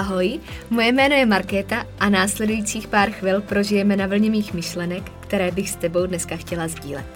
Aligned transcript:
Ahoj, 0.00 0.40
moje 0.70 0.92
jméno 0.92 1.14
je 1.14 1.26
Markéta 1.26 1.86
a 1.98 2.08
následujících 2.08 2.88
pár 2.88 3.10
chvil 3.10 3.40
prožijeme 3.40 3.96
na 3.96 4.06
vlně 4.06 4.30
mých 4.30 4.54
myšlenek, 4.54 5.02
které 5.20 5.50
bych 5.50 5.70
s 5.70 5.76
tebou 5.76 6.06
dneska 6.06 6.36
chtěla 6.36 6.68
sdílet. 6.68 7.06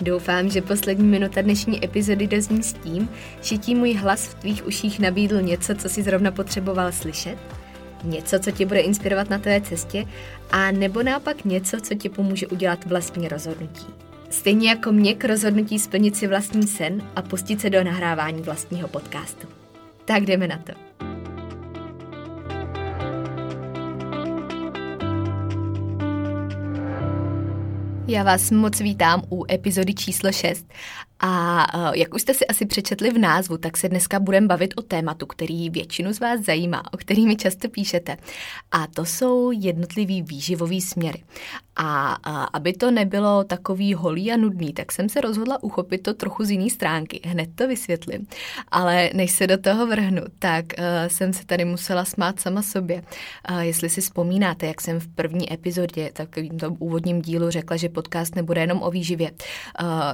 Doufám, 0.00 0.48
že 0.48 0.62
poslední 0.62 1.08
minuta 1.08 1.42
dnešní 1.42 1.84
epizody 1.84 2.26
dozní 2.26 2.62
s 2.62 2.72
tím, 2.72 3.08
že 3.42 3.58
ti 3.58 3.74
můj 3.74 3.94
hlas 3.94 4.26
v 4.26 4.34
tvých 4.34 4.66
uších 4.66 5.00
nabídl 5.00 5.42
něco, 5.42 5.74
co 5.74 5.88
si 5.88 6.02
zrovna 6.02 6.30
potřeboval 6.30 6.92
slyšet, 6.92 7.38
něco, 8.04 8.38
co 8.38 8.50
tě 8.50 8.66
bude 8.66 8.80
inspirovat 8.80 9.30
na 9.30 9.38
tvé 9.38 9.60
cestě, 9.60 10.06
a 10.50 10.70
nebo 10.70 11.02
naopak 11.02 11.44
něco, 11.44 11.80
co 11.80 11.94
ti 11.94 12.08
pomůže 12.08 12.46
udělat 12.46 12.86
vlastní 12.86 13.28
rozhodnutí. 13.28 13.86
Stejně 14.30 14.68
jako 14.68 14.92
mě 14.92 15.14
k 15.14 15.24
rozhodnutí 15.24 15.78
splnit 15.78 16.16
si 16.16 16.26
vlastní 16.26 16.66
sen 16.66 17.02
a 17.16 17.22
pustit 17.22 17.60
se 17.60 17.70
do 17.70 17.84
nahrávání 17.84 18.42
vlastního 18.42 18.88
podcastu. 18.88 19.46
Tak 20.04 20.22
jdeme 20.22 20.48
na 20.48 20.58
to. 20.58 20.91
Já 28.06 28.22
vás 28.22 28.50
moc 28.50 28.80
vítám 28.80 29.22
u 29.30 29.44
epizody 29.52 29.94
číslo 29.94 30.32
6 30.32 30.66
a 31.22 31.66
uh, 31.74 31.96
jak 31.96 32.14
už 32.14 32.22
jste 32.22 32.34
si 32.34 32.46
asi 32.46 32.66
přečetli 32.66 33.10
v 33.10 33.18
názvu, 33.18 33.58
tak 33.58 33.76
se 33.76 33.88
dneska 33.88 34.20
budeme 34.20 34.46
bavit 34.46 34.74
o 34.76 34.82
tématu, 34.82 35.26
který 35.26 35.70
většinu 35.70 36.12
z 36.12 36.20
vás 36.20 36.40
zajímá, 36.40 36.82
o 36.92 36.96
který 36.96 37.26
mi 37.26 37.36
často 37.36 37.68
píšete. 37.68 38.16
A 38.72 38.86
to 38.86 39.04
jsou 39.04 39.50
jednotlivý 39.50 40.22
výživový 40.22 40.80
směry. 40.80 41.22
A 41.76 42.18
uh, 42.30 42.46
aby 42.52 42.72
to 42.72 42.90
nebylo 42.90 43.44
takový 43.44 43.94
holý 43.94 44.32
a 44.32 44.36
nudný, 44.36 44.72
tak 44.72 44.92
jsem 44.92 45.08
se 45.08 45.20
rozhodla 45.20 45.62
uchopit 45.62 46.02
to 46.02 46.14
trochu 46.14 46.44
z 46.44 46.50
jiné 46.50 46.70
stránky. 46.70 47.20
Hned 47.24 47.48
to 47.54 47.68
vysvětlím. 47.68 48.26
Ale 48.68 49.10
než 49.14 49.32
se 49.32 49.46
do 49.46 49.58
toho 49.58 49.86
vrhnu, 49.86 50.22
tak 50.38 50.64
uh, 50.78 50.84
jsem 51.08 51.32
se 51.32 51.46
tady 51.46 51.64
musela 51.64 52.04
smát 52.04 52.40
sama 52.40 52.62
sobě. 52.62 53.02
Jestli 53.60 53.90
si 53.90 54.00
vzpomínáte, 54.00 54.66
jak 54.66 54.80
jsem 54.80 55.00
v 55.00 55.08
první 55.08 55.52
epizodě, 55.52 56.10
takovým 56.12 56.58
tom 56.58 56.76
úvodním 56.78 57.22
dílu 57.22 57.50
řekla, 57.50 57.76
že 57.76 57.88
podcast 57.88 58.36
nebude 58.36 58.60
jenom 58.60 58.82
o 58.82 58.90
výživě, 58.90 59.30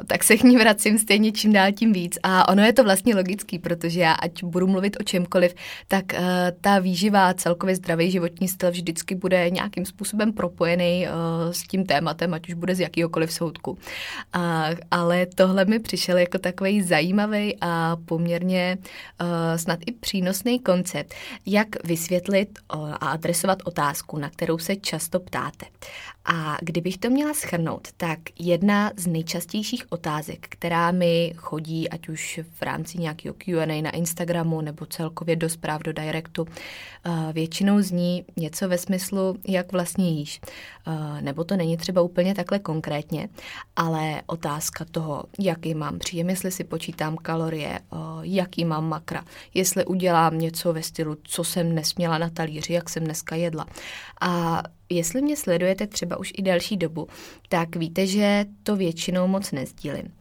tak 0.07 0.25
se 0.25 0.37
k 0.37 0.43
ní 0.43 0.57
vracím 0.57 0.98
stejně 0.99 1.33
čím 1.33 1.53
dál 1.53 1.73
tím 1.73 1.93
víc. 1.93 2.19
A 2.23 2.49
ono 2.49 2.63
je 2.63 2.73
to 2.73 2.85
vlastně 2.85 3.17
logický, 3.17 3.59
protože 3.59 4.01
já, 4.01 4.13
ať 4.13 4.45
budu 4.45 4.67
mluvit 4.67 4.97
o 5.01 5.03
čemkoliv, 5.03 5.55
tak 5.89 6.05
uh, 6.13 6.21
ta 6.61 6.79
výživa, 6.79 7.35
celkově 7.35 7.77
zdravý 7.77 8.11
životní 8.11 8.49
styl 8.49 8.71
vždycky 8.71 9.15
bude 9.15 9.51
nějakým 9.51 9.85
způsobem 9.85 10.33
propojený 10.33 11.07
uh, 11.07 11.53
s 11.53 11.63
tím 11.63 11.87
tématem, 11.87 12.35
ať 12.35 12.49
už 12.49 12.55
bude 12.55 12.75
z 12.75 12.81
jakýhokoliv 12.81 13.33
soudku. 13.33 13.71
Uh, 13.71 13.79
ale 14.91 15.27
tohle 15.27 15.65
mi 15.65 15.79
přišel 15.79 16.19
jako 16.19 16.39
takový 16.39 16.83
zajímavý 16.83 17.57
a 17.61 17.97
poměrně 18.05 18.79
uh, 19.21 19.27
snad 19.57 19.79
i 19.87 19.93
přínosný 19.93 20.59
koncept, 20.59 21.15
jak 21.47 21.69
vysvětlit 21.85 22.59
uh, 22.75 22.91
a 22.91 22.95
adresovat 22.95 23.59
otázku, 23.65 24.19
na 24.19 24.31
kterou 24.31 24.59
se 24.59 24.77
často 24.77 25.21
ptáte. 25.21 25.67
A 26.31 26.57
kdybych 26.61 26.99
to 26.99 27.11
měla 27.11 27.35
schrnout, 27.35 27.89
tak 27.97 28.19
jedna 28.39 28.93
z 28.97 29.07
nejčastějších 29.07 29.93
otázek, 29.93 30.47
která 30.49 30.91
mi 30.91 31.33
chodí, 31.37 31.91
ať 31.91 32.09
už 32.09 32.41
v 32.59 32.63
rámci 32.63 32.99
nějakého 32.99 33.35
Q&A 33.35 33.83
na 33.83 33.91
Instagramu 33.91 34.61
nebo 34.61 34.87
celkově 34.87 35.37
do 35.37 35.49
zpráv 35.49 35.83
do 35.83 35.93
directu, 35.93 36.47
eh, 37.05 37.33
většinou 37.33 37.81
zní 37.81 38.25
něco 38.37 38.69
ve 38.69 38.79
smyslu, 38.79 39.39
jak 39.49 39.73
vlastně 39.73 40.11
jíš. 40.11 40.41
Eh, 40.87 41.23
nebo 41.23 41.45
to 41.45 41.57
není 41.57 41.77
třeba 41.77 42.03
úplně 42.03 42.35
takhle 42.35 42.59
konkrétně, 42.59 43.29
ale 43.77 44.23
otázka 44.27 44.85
toho, 44.91 45.25
jaký 45.39 45.75
mám 45.75 45.99
příjem, 45.99 46.31
jestli 46.31 46.51
si 46.51 46.65
počítám 46.65 47.17
kalorie, 47.17 47.79
eh, 47.79 47.97
jaký 48.23 48.65
mám 48.65 48.89
makra, 48.89 49.25
jestli 49.55 49.85
udělám 49.85 50.39
něco 50.39 50.73
ve 50.73 50.83
stylu, 50.83 51.17
co 51.23 51.45
jsem 51.45 51.75
nesměla 51.75 52.19
na 52.19 52.31
talíři, 52.31 52.73
jak 52.73 52.89
jsem 52.89 53.05
dneska 53.05 53.37
jedla. 53.37 53.67
A 54.21 54.63
Jestli 54.91 55.23
mě 55.23 55.37
sledujete 55.37 55.87
třeba 55.87 56.17
už 56.17 56.33
i 56.39 56.43
další 56.43 56.77
dobu, 56.77 57.09
tak 57.49 57.77
víte, 57.77 58.07
že 58.07 58.45
to 58.63 58.77
většinou 58.77 59.27
moc 59.27 59.53
nezdílím. 59.53 60.13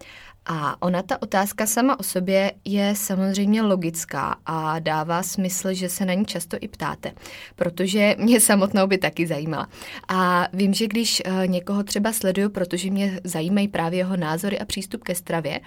A 0.50 0.82
ona, 0.82 1.02
ta 1.02 1.22
otázka 1.22 1.66
sama 1.66 2.00
o 2.00 2.04
sobě 2.04 2.52
je 2.66 2.96
samozřejmě 2.96 3.62
logická 3.62 4.36
a 4.46 4.80
dává 4.80 5.24
smysl, 5.24 5.74
že 5.74 5.90
se 5.90 6.06
na 6.06 6.14
ní 6.14 6.26
často 6.26 6.58
i 6.62 6.68
ptáte, 6.68 7.12
protože 7.56 8.16
mě 8.20 8.40
samotnou 8.40 8.88
by 8.88 8.98
taky 8.98 9.28
zajímala. 9.28 9.68
A 10.08 10.48
vím, 10.54 10.74
že 10.74 10.88
když 10.88 11.22
eh, 11.26 11.48
někoho 11.48 11.84
třeba 11.84 12.14
sleduju, 12.14 12.50
protože 12.50 12.92
mě 12.92 13.20
zajímají 13.24 13.68
právě 13.68 14.00
jeho 14.00 14.18
názory 14.18 14.60
a 14.60 14.66
přístup 14.66 15.04
ke 15.04 15.16
stravě, 15.16 15.60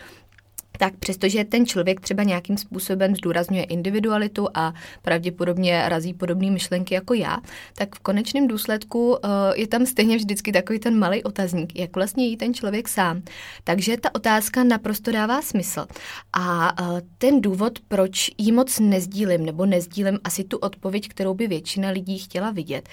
tak 0.81 0.97
přestože 0.97 1.45
ten 1.45 1.67
člověk 1.67 2.01
třeba 2.01 2.23
nějakým 2.23 2.57
způsobem 2.57 3.17
zdůrazňuje 3.17 3.65
individualitu 3.65 4.49
a 4.55 4.75
pravděpodobně 5.03 5.89
razí 5.89 6.15
podobné 6.15 6.51
myšlenky 6.51 6.95
jako 6.95 7.15
já, 7.15 7.39
tak 7.75 7.95
v 7.95 7.99
konečném 7.99 8.49
důsledku 8.49 9.11
uh, 9.11 9.17
je 9.55 9.69
tam 9.69 9.87
stejně 9.87 10.17
vždycky 10.17 10.53
takový 10.53 10.79
ten 10.79 10.99
malý 10.99 11.23
otazník, 11.23 11.79
jak 11.79 11.97
vlastně 11.97 12.27
jí 12.27 12.37
ten 12.37 12.55
člověk 12.55 12.89
sám. 12.89 13.23
Takže 13.65 13.97
ta 13.97 14.15
otázka 14.15 14.65
naprosto 14.65 15.13
dává 15.13 15.43
smysl. 15.43 15.87
A 16.33 16.81
uh, 16.83 17.01
ten 17.19 17.41
důvod, 17.41 17.79
proč 17.89 18.31
ji 18.39 18.53
moc 18.53 18.81
nezdílím, 18.81 19.47
nebo 19.47 19.67
nezdílím 19.67 20.19
asi 20.25 20.45
tu 20.45 20.57
odpověď, 20.57 21.09
kterou 21.09 21.35
by 21.35 21.47
většina 21.47 21.91
lidí 21.91 22.19
chtěla 22.19 22.51
vidět, 22.51 22.89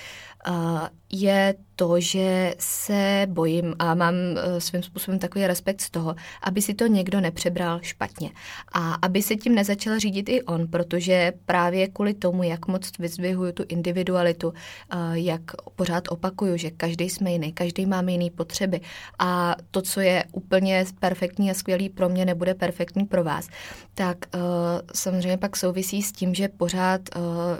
uh, 0.47 0.79
je 1.11 1.55
to, 1.75 1.99
že 1.99 2.55
se 2.59 3.27
bojím 3.29 3.75
a 3.79 3.95
mám 3.95 4.13
uh, 4.15 4.59
svým 4.59 4.83
způsobem 4.83 5.19
takový 5.19 5.47
respekt 5.47 5.81
z 5.81 5.89
toho, 5.89 6.15
aby 6.41 6.61
si 6.61 6.73
to 6.73 6.87
někdo 6.87 7.21
nepřebral 7.21 7.79
špatně. 7.81 8.31
A 8.73 8.93
aby 8.93 9.21
se 9.21 9.35
tím 9.35 9.55
nezačal 9.55 9.99
řídit 9.99 10.29
i 10.29 10.43
on, 10.43 10.67
protože 10.67 11.33
právě 11.45 11.87
kvůli 11.87 12.13
tomu, 12.13 12.43
jak 12.43 12.67
moc 12.67 12.91
vyzvihuju 12.99 13.51
tu 13.51 13.63
individualitu, 13.67 14.47
uh, 14.47 14.53
jak 15.13 15.41
pořád 15.75 16.03
opakuju, 16.09 16.57
že 16.57 16.71
každý 16.71 17.09
jsme 17.09 17.31
jiný, 17.31 17.53
každý 17.53 17.85
máme 17.85 18.11
jiný 18.11 18.29
potřeby 18.29 18.81
a 19.19 19.55
to, 19.71 19.81
co 19.81 19.99
je 19.99 20.23
úplně 20.31 20.85
perfektní 20.99 21.51
a 21.51 21.53
skvělý 21.53 21.89
pro 21.89 22.09
mě, 22.09 22.25
nebude 22.25 22.53
perfektní 22.53 23.05
pro 23.05 23.23
vás, 23.23 23.47
tak 23.93 24.17
uh, 24.35 24.41
samozřejmě 24.93 25.37
pak 25.37 25.57
souvisí 25.57 26.01
s 26.01 26.11
tím, 26.11 26.33
že 26.33 26.47
pořád 26.47 27.01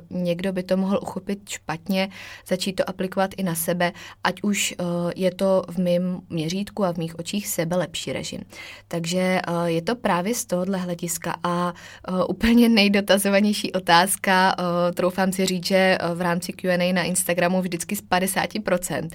někdo 0.09 0.53
by 0.53 0.63
to 0.63 0.77
mohl 0.77 0.99
uchopit 1.01 1.49
špatně, 1.49 2.09
začít 2.47 2.73
to 2.73 2.89
aplikovat 2.89 3.31
i 3.37 3.43
na 3.43 3.55
sebe, 3.55 3.91
ať 4.23 4.43
už 4.43 4.75
uh, 4.79 5.11
je 5.15 5.31
to 5.31 5.63
v 5.67 5.77
mém 5.77 6.21
měřítku 6.29 6.85
a 6.85 6.93
v 6.93 6.97
mých 6.97 7.19
očích 7.19 7.47
sebe 7.47 7.75
lepší 7.75 8.13
režim. 8.13 8.41
Takže 8.87 9.41
uh, 9.47 9.65
je 9.65 9.81
to 9.81 9.95
právě 9.95 10.35
z 10.35 10.45
tohohle 10.45 10.77
hlediska 10.77 11.35
a 11.43 11.73
uh, 12.09 12.23
úplně 12.29 12.69
nejdotazovanější 12.69 13.73
otázka, 13.73 14.55
troufám 14.93 15.31
si 15.31 15.45
říct, 15.45 15.65
že 15.65 15.97
v 16.13 16.21
rámci 16.21 16.53
Q&A 16.53 16.93
na 16.93 17.03
Instagramu 17.03 17.61
vždycky 17.61 17.95
z 17.95 18.03
50%, 18.03 19.03
uh, 19.03 19.09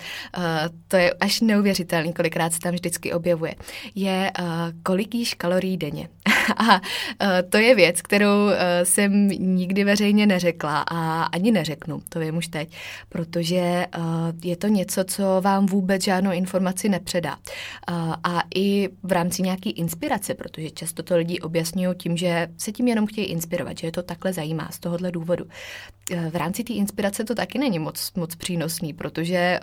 to 0.89 0.97
je 0.97 1.13
až 1.13 1.41
neuvěřitelný, 1.41 2.13
kolikrát 2.13 2.53
se 2.53 2.59
tam 2.59 2.75
vždycky 2.75 3.13
objevuje, 3.13 3.55
je 3.95 4.33
kolik 4.83 5.15
jíš 5.15 5.35
kalorií 5.35 5.77
denně. 5.77 6.09
a 6.57 6.75
uh, 6.75 6.81
to 7.49 7.57
je 7.57 7.75
věc, 7.75 8.03
kterou 8.03 8.45
uh, 8.45 8.53
jsem 8.83 9.29
nikdy 9.29 9.85
veřejně 9.85 10.27
neřekla 10.27 10.85
a 10.91 11.23
ani 11.23 11.53
neřeknu, 11.53 12.03
to 12.09 12.21
vím 12.21 12.37
už 12.37 12.49
teď, 12.49 12.77
protože 13.09 13.87
uh, 13.99 14.05
je 14.45 14.57
to 14.57 14.67
něco, 14.67 15.05
co 15.05 15.41
vám 15.41 15.67
vůbec 15.67 16.05
žádnou 16.05 16.31
informaci 16.33 16.89
nepředá. 16.89 17.37
A 18.25 18.43
i 18.55 18.89
v 19.03 19.13
rámci 19.13 19.43
nějaké 19.43 19.71
inspirace, 19.71 20.35
protože 20.35 20.71
často 20.71 21.03
to 21.03 21.17
lidi 21.17 21.41
objasňují 21.41 21.97
tím, 21.97 22.17
že 22.17 22.49
se 22.59 22.73
tím 22.73 22.89
jenom 22.89 23.07
chtějí 23.07 23.27
inspirovat, 23.27 23.79
že 23.79 23.87
je 23.87 23.93
to 23.93 24.03
takhle 24.03 24.33
zajímá 24.33 24.69
z 24.71 24.79
tohohle 24.79 25.11
důvodu. 25.11 25.45
V 26.31 26.37
rámci 26.37 26.65
té 26.65 26.73
inspirace 26.73 27.25
to 27.25 27.35
taky 27.35 27.59
není 27.59 27.79
moc, 27.79 28.13
moc 28.17 28.35
přínosný, 28.35 28.93
protože 28.93 29.61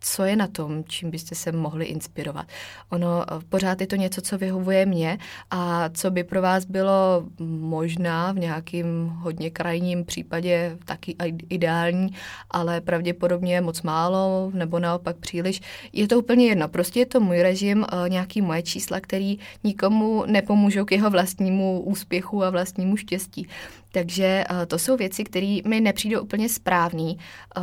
co 0.00 0.24
je 0.24 0.36
na 0.36 0.46
tom, 0.46 0.84
čím 0.84 1.10
byste 1.10 1.34
se 1.34 1.52
mohli 1.52 1.84
inspirovat. 1.84 2.46
Ono 2.90 3.22
eh, 3.22 3.40
pořád 3.48 3.80
je 3.80 3.86
to 3.86 3.96
něco, 3.96 4.20
co 4.20 4.38
vyhovuje 4.38 4.86
mně 4.86 5.18
a 5.50 5.88
co 5.88 6.10
by 6.10 6.24
pro 6.24 6.42
vás 6.42 6.64
bylo 6.64 7.24
možná 7.48 8.32
v 8.32 8.38
nějakým 8.38 9.06
hodně 9.06 9.50
krajním 9.50 10.04
případě 10.04 10.78
taky 10.84 11.16
ideální, 11.48 12.08
ale 12.50 12.80
pravděpodobně 12.80 13.60
moc 13.60 13.82
málo 13.82 14.50
nebo 14.54 14.78
naopak 14.78 15.16
příliš. 15.16 15.60
Je 15.92 16.08
to 16.08 16.18
úplně 16.18 16.46
jedno. 16.46 16.68
Prostě 16.68 17.00
je 17.00 17.06
to 17.06 17.20
můj 17.20 17.42
režim, 17.42 17.84
eh, 17.84 18.08
nějaký 18.08 18.42
moje 18.42 18.62
čísla, 18.62 19.00
který 19.00 19.38
nikomu 19.64 20.24
nepomůžou 20.26 20.84
k 20.84 20.92
jeho 20.92 21.10
vlastnímu 21.10 21.80
úspěchu 21.80 22.44
a 22.44 22.50
vlastnímu 22.50 22.96
štěstí. 22.96 23.48
Takže 23.92 24.44
uh, 24.50 24.56
to 24.66 24.78
jsou 24.78 24.96
věci, 24.96 25.24
které 25.24 25.58
mi 25.66 25.80
nepřijdou 25.80 26.20
úplně 26.20 26.48
správný 26.48 27.18
uh, 27.56 27.62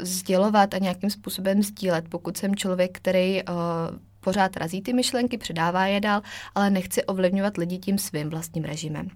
sdělovat 0.00 0.74
a 0.74 0.78
nějakým 0.78 1.10
způsobem 1.10 1.62
sdílet, 1.62 2.08
pokud 2.08 2.36
jsem 2.36 2.56
člověk, 2.56 2.98
který 2.98 3.42
uh, 3.42 3.54
pořád 4.20 4.56
razí 4.56 4.82
ty 4.82 4.92
myšlenky, 4.92 5.38
předává 5.38 5.86
je 5.86 6.00
dál, 6.00 6.22
ale 6.54 6.70
nechci 6.70 7.04
ovlivňovat 7.04 7.56
lidi 7.56 7.78
tím 7.78 7.98
svým 7.98 8.30
vlastním 8.30 8.64
režimem. 8.64 9.08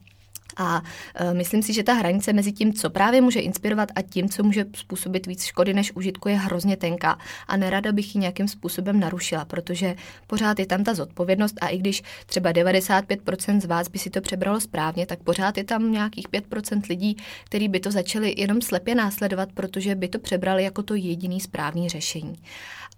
A 0.60 0.80
uh, 0.80 1.34
myslím 1.34 1.62
si, 1.62 1.72
že 1.72 1.82
ta 1.82 1.92
hranice 1.92 2.32
mezi 2.32 2.52
tím, 2.52 2.72
co 2.72 2.90
právě 2.90 3.20
může 3.20 3.40
inspirovat 3.40 3.88
a 3.94 4.02
tím, 4.02 4.28
co 4.28 4.42
může 4.42 4.64
způsobit 4.76 5.26
víc 5.26 5.44
škody 5.44 5.74
než 5.74 5.92
užitku, 5.92 6.28
je 6.28 6.36
hrozně 6.36 6.76
tenká. 6.76 7.18
A 7.48 7.56
nerada 7.56 7.92
bych 7.92 8.14
ji 8.14 8.20
nějakým 8.20 8.48
způsobem 8.48 9.00
narušila, 9.00 9.44
protože 9.44 9.94
pořád 10.26 10.58
je 10.58 10.66
tam 10.66 10.84
ta 10.84 10.94
zodpovědnost 10.94 11.54
a 11.60 11.68
i 11.68 11.78
když 11.78 12.02
třeba 12.26 12.52
95% 12.52 13.60
z 13.60 13.64
vás 13.64 13.88
by 13.88 13.98
si 13.98 14.10
to 14.10 14.20
přebralo 14.20 14.60
správně, 14.60 15.06
tak 15.06 15.22
pořád 15.22 15.58
je 15.58 15.64
tam 15.64 15.92
nějakých 15.92 16.28
5% 16.28 16.82
lidí, 16.88 17.16
kteří 17.44 17.68
by 17.68 17.80
to 17.80 17.90
začali 17.90 18.34
jenom 18.36 18.62
slepě 18.62 18.94
následovat, 18.94 19.48
protože 19.54 19.94
by 19.94 20.08
to 20.08 20.18
přebrali 20.18 20.64
jako 20.64 20.82
to 20.82 20.94
jediný 20.94 21.40
správný 21.40 21.88
řešení. 21.88 22.34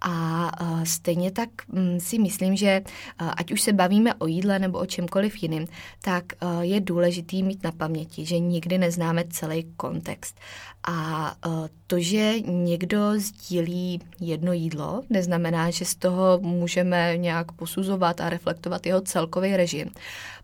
A 0.04 0.50
uh, 0.60 0.84
stejně 0.84 1.30
tak 1.30 1.48
um, 1.72 2.00
si 2.00 2.18
myslím, 2.18 2.56
že 2.56 2.82
uh, 3.20 3.30
ať 3.36 3.52
už 3.52 3.60
se 3.60 3.72
bavíme 3.72 4.14
o 4.14 4.26
jídle 4.26 4.58
nebo 4.58 4.78
o 4.78 4.86
čemkoliv 4.86 5.42
jiným, 5.42 5.66
tak 6.00 6.24
je 6.60 6.80
důležitý 6.80 7.42
mít 7.52 7.62
na 7.64 7.72
paměti, 7.72 8.24
že 8.24 8.38
nikdy 8.38 8.78
neznáme 8.78 9.24
celý 9.30 9.64
kontext. 9.76 10.40
A 10.88 11.34
to, 11.86 12.00
že 12.00 12.40
někdo 12.40 13.20
sdílí 13.20 14.00
jedno 14.20 14.52
jídlo, 14.52 15.02
neznamená, 15.10 15.70
že 15.70 15.84
z 15.84 15.94
toho 15.94 16.38
můžeme 16.42 17.16
nějak 17.16 17.52
posuzovat 17.52 18.20
a 18.20 18.30
reflektovat 18.30 18.86
jeho 18.86 19.00
celkový 19.00 19.56
režim 19.56 19.90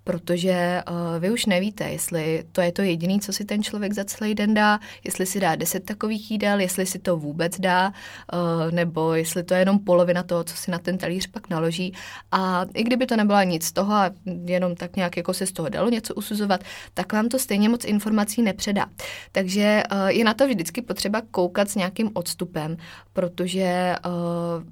protože 0.08 0.82
uh, 0.90 0.96
vy 1.18 1.30
už 1.30 1.46
nevíte, 1.46 1.84
jestli 1.84 2.44
to 2.52 2.60
je 2.60 2.72
to 2.72 2.82
jediné, 2.82 3.18
co 3.18 3.32
si 3.32 3.44
ten 3.44 3.62
člověk 3.62 3.92
za 3.92 4.04
celý 4.04 4.34
den 4.34 4.54
dá, 4.54 4.80
jestli 5.04 5.26
si 5.26 5.40
dá 5.40 5.56
deset 5.56 5.84
takových 5.84 6.30
jídel, 6.30 6.60
jestli 6.60 6.86
si 6.86 6.98
to 6.98 7.16
vůbec 7.16 7.60
dá, 7.60 7.92
uh, 8.32 8.72
nebo 8.72 9.14
jestli 9.14 9.42
to 9.42 9.54
je 9.54 9.60
jenom 9.60 9.78
polovina 9.78 10.22
toho, 10.22 10.44
co 10.44 10.56
si 10.56 10.70
na 10.70 10.78
ten 10.78 10.98
talíř 10.98 11.26
pak 11.26 11.50
naloží. 11.50 11.94
A 12.32 12.64
i 12.74 12.82
kdyby 12.82 13.06
to 13.06 13.16
nebyla 13.16 13.44
nic 13.44 13.64
z 13.64 13.72
toho 13.72 13.94
a 13.94 14.10
jenom 14.44 14.76
tak 14.76 14.96
nějak 14.96 15.16
jako 15.16 15.34
se 15.34 15.46
z 15.46 15.52
toho 15.52 15.68
dalo 15.68 15.90
něco 15.90 16.14
usuzovat, 16.14 16.64
tak 16.94 17.12
vám 17.12 17.28
to 17.28 17.38
stejně 17.38 17.68
moc 17.68 17.84
informací 17.84 18.42
nepředá. 18.42 18.86
Takže 19.32 19.82
uh, 19.92 20.08
je 20.08 20.24
na 20.24 20.34
to 20.34 20.46
vždycky 20.46 20.82
potřeba 20.82 21.22
koukat 21.30 21.70
s 21.70 21.74
nějakým 21.74 22.10
odstupem, 22.14 22.76
protože 23.18 23.94
uh, 24.06 24.12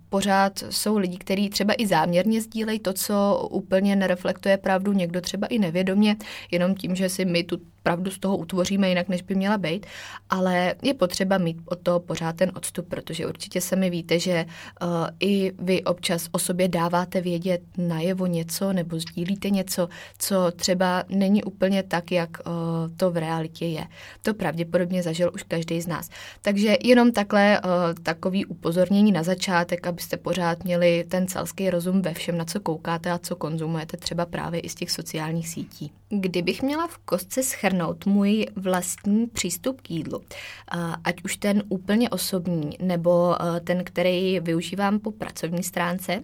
pořád 0.09 0.53
jsou 0.71 0.99
lidi, 0.99 1.17
kteří 1.17 1.51
třeba 1.51 1.75
i 1.79 1.87
záměrně 1.87 2.41
sdílejí 2.41 2.79
to, 2.79 2.93
co 2.93 3.49
úplně 3.51 3.97
nereflektuje 3.97 4.57
pravdu, 4.57 4.93
někdo 4.93 5.21
třeba 5.21 5.47
i 5.47 5.59
nevědomě, 5.59 6.17
jenom 6.51 6.75
tím, 6.75 6.95
že 6.95 7.09
si 7.09 7.25
my 7.25 7.45
tu 7.45 7.59
pravdu 7.87 8.11
z 8.11 8.19
toho 8.19 8.37
utvoříme 8.37 8.89
jinak, 8.89 9.09
než 9.09 9.23
by 9.23 9.35
měla 9.35 9.59
být, 9.59 9.87
ale 10.31 10.75
je 10.83 10.95
potřeba 10.95 11.39
mít 11.39 11.57
od 11.65 11.79
toho 11.79 12.01
pořád 12.01 12.37
ten 12.37 12.53
odstup, 12.57 12.89
protože 12.89 13.27
určitě 13.27 13.61
sami 13.61 13.91
víte, 13.91 14.19
že 14.19 14.45
uh, 14.45 14.89
i 15.21 15.53
vy 15.59 15.85
občas 15.85 16.29
o 16.33 16.39
sobě 16.39 16.69
dáváte 16.69 17.21
vědět 17.21 17.63
najevo 17.79 18.27
něco 18.27 18.73
nebo 18.73 18.99
sdílíte 18.99 19.51
něco, 19.51 19.89
co 20.19 20.51
třeba 20.57 21.05
není 21.09 21.45
úplně 21.45 21.83
tak, 21.83 22.13
jak 22.13 22.31
uh, 22.31 22.53
to 22.97 23.11
v 23.11 23.17
realitě 23.17 23.67
je. 23.67 23.87
To 24.23 24.35
pravděpodobně 24.35 25.03
zažil 25.03 25.31
už 25.35 25.43
každý 25.43 25.81
z 25.81 25.87
nás. 25.87 26.11
Takže 26.43 26.77
jenom 26.83 27.13
takhle 27.13 27.61
uh, 27.61 27.71
takový 28.03 28.47
upozornění 28.47 29.13
na 29.13 29.23
začátek, 29.23 29.87
abyste 29.87 30.17
pořád 30.17 30.65
měli 30.65 31.05
ten 31.09 31.27
celský 31.27 31.71
rozum 31.71 32.03
ve 32.03 32.15
všem, 32.15 32.39
na 32.39 32.45
co 32.45 32.61
koukáte 32.61 33.11
a 33.11 33.19
co 33.19 33.37
konzumujete 33.37 33.97
třeba 33.97 34.27
právě 34.27 34.61
i 34.61 34.69
z 34.69 34.75
těch 34.75 34.91
sociálních 34.91 35.49
sítí. 35.49 35.93
Kdybych 36.09 36.63
měla 36.63 36.87
v 36.87 36.99
kostce 36.99 37.43
schrnout 37.43 38.07
můj 38.07 38.47
vlastní 38.57 39.27
přístup 39.27 39.81
k 39.81 39.91
jídlu, 39.91 40.23
ať 41.05 41.25
už 41.25 41.37
ten 41.37 41.63
úplně 41.69 42.11
osobní, 42.11 42.71
nebo 42.83 43.37
ten, 43.65 43.85
který 43.85 44.41
využívám 44.41 44.99
po 44.99 45.11
pracovní 45.11 45.63
stránce, 45.63 46.23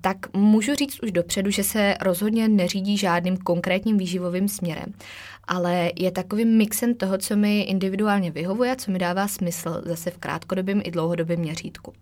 tak 0.00 0.16
můžu 0.32 0.74
říct 0.74 1.02
už 1.02 1.12
dopředu, 1.12 1.50
že 1.50 1.64
se 1.64 1.96
rozhodně 2.00 2.48
neřídí 2.48 2.96
žádným 2.96 3.36
konkrétním 3.36 3.98
výživovým 3.98 4.48
směrem, 4.48 4.94
ale 5.44 5.90
je 5.96 6.10
takovým 6.10 6.56
mixem 6.56 6.94
toho, 6.94 7.18
co 7.18 7.36
mi 7.36 7.60
individuálně 7.60 8.30
vyhovuje 8.30 8.72
a 8.72 8.76
co 8.76 8.90
mi 8.90 8.98
dává 8.98 9.28
smysl 9.28 9.82
zase 9.84 10.10
v 10.10 10.18
krátkodobém 10.18 10.80
i 10.84 10.90
dlouhodobém 10.90 11.40
měřítku. 11.40 11.92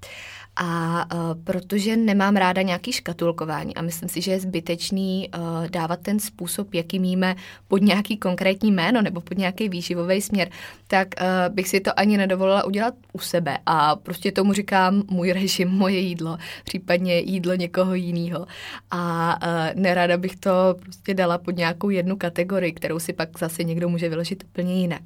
A 0.57 1.05
uh, 1.15 1.43
protože 1.45 1.97
nemám 1.97 2.37
ráda 2.37 2.63
nějaký 2.63 2.93
škatulkování 2.93 3.75
a 3.77 3.83
myslím 3.83 4.09
si, 4.09 4.21
že 4.21 4.31
je 4.31 4.41
zbytečný 4.41 5.29
uh, 5.29 5.69
dávat 5.69 6.01
ten 6.01 6.21
způsob, 6.21 6.75
jaký 6.75 6.99
míme 6.99 7.37
pod 7.69 7.83
nějaký 7.83 8.17
konkrétní 8.17 8.71
jméno 8.71 9.03
nebo 9.03 9.21
pod 9.21 9.39
nějaký 9.39 9.69
výživový 9.69 10.23
směr, 10.23 10.51
tak 10.87 11.09
uh, 11.21 11.55
bych 11.55 11.69
si 11.69 11.81
to 11.81 11.99
ani 11.99 12.17
nedovolila 12.17 12.65
udělat 12.65 12.95
u 13.13 13.19
sebe 13.19 13.59
a 13.67 13.97
prostě 13.97 14.33
tomu 14.33 14.53
říkám 14.53 15.03
můj 15.11 15.33
režim, 15.33 15.69
moje 15.83 15.99
jídlo, 15.99 16.39
případně 16.65 17.19
jídlo 17.19 17.55
někoho 17.55 17.95
jiného. 17.95 18.47
A 18.91 19.37
uh, 19.43 19.81
nerada 19.83 20.17
bych 20.17 20.37
to 20.37 20.51
prostě 20.83 21.15
dala 21.15 21.39
pod 21.39 21.57
nějakou 21.57 21.91
jednu 21.91 22.17
kategorii, 22.17 22.73
kterou 22.73 22.99
si 22.99 23.13
pak 23.13 23.39
zase 23.39 23.65
někdo 23.65 23.89
může 23.89 24.09
vyložit 24.09 24.45
úplně 24.45 24.81
jinak. 24.81 25.03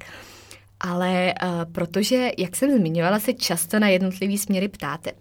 Ale 0.79 1.33
uh, 1.43 1.71
protože, 1.71 2.31
jak 2.37 2.55
jsem 2.55 2.77
zmiňovala, 2.77 3.19
se 3.19 3.33
často 3.33 3.79
na 3.79 3.87
jednotlivý 3.87 4.37
směry 4.37 4.67
ptáte 4.67 5.11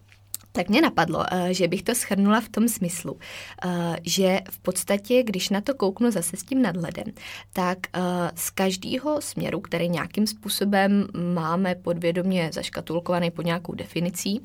tak 0.57 0.69
mě 0.69 0.81
napadlo, 0.81 1.25
eh, 1.31 1.55
že 1.55 1.69
bych 1.69 1.83
to 1.83 1.95
schrnula 1.95 2.41
v 2.41 2.49
tom 2.49 2.69
smyslu, 2.69 3.19
eh, 3.65 3.97
že 4.03 4.41
v 4.51 4.59
podstatě, 4.59 5.23
když 5.23 5.51
na 5.51 5.61
to 5.61 5.75
kouknu 5.75 6.11
zase 6.11 6.37
s 6.37 6.43
tím 6.43 6.63
nadhledem, 6.63 7.05
tak 7.53 7.79
eh, 7.93 8.01
z 8.35 8.51
každého 8.51 9.21
směru, 9.21 9.61
který 9.61 9.89
nějakým 9.89 10.27
způsobem 10.27 11.07
máme 11.35 11.75
podvědomě 11.75 12.51
zaškatulkovaný 12.53 13.31
pod 13.31 13.45
nějakou 13.45 13.75
definicí, 13.75 14.41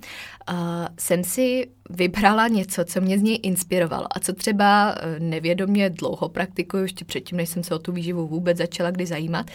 jsem 0.99 1.23
si 1.23 1.67
vybrala 1.95 2.47
něco, 2.47 2.85
co 2.85 3.01
mě 3.01 3.19
z 3.19 3.21
něj 3.21 3.39
inspirovalo 3.43 4.07
a 4.11 4.19
co 4.19 4.33
třeba 4.33 4.95
nevědomě 5.19 5.89
dlouho 5.89 6.29
praktikuju, 6.29 6.83
ještě 6.83 7.05
předtím, 7.05 7.38
než 7.38 7.49
jsem 7.49 7.63
se 7.63 7.75
o 7.75 7.79
tu 7.79 7.91
výživu 7.91 8.27
vůbec 8.27 8.57
začala 8.57 8.91
kdy 8.91 9.05
zajímat 9.05 9.45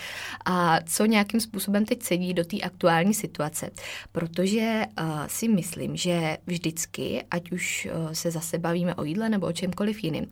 a 0.44 0.78
co 0.86 1.06
nějakým 1.06 1.40
způsobem 1.40 1.84
teď 1.84 2.02
sedí 2.02 2.34
do 2.34 2.44
té 2.44 2.60
aktuální 2.60 3.14
situace. 3.14 3.70
Protože 4.12 4.84
si 5.26 5.48
myslím, 5.48 5.96
že 5.96 6.36
vždycky, 6.46 7.24
ať 7.30 7.52
už 7.52 7.88
eh, 7.90 8.14
se 8.14 8.30
zase 8.30 8.58
bavíme 8.58 8.94
o 8.94 9.04
jídle 9.04 9.28
nebo 9.28 9.46
o 9.46 9.52
čemkoliv 9.52 10.04
jiným, 10.04 10.26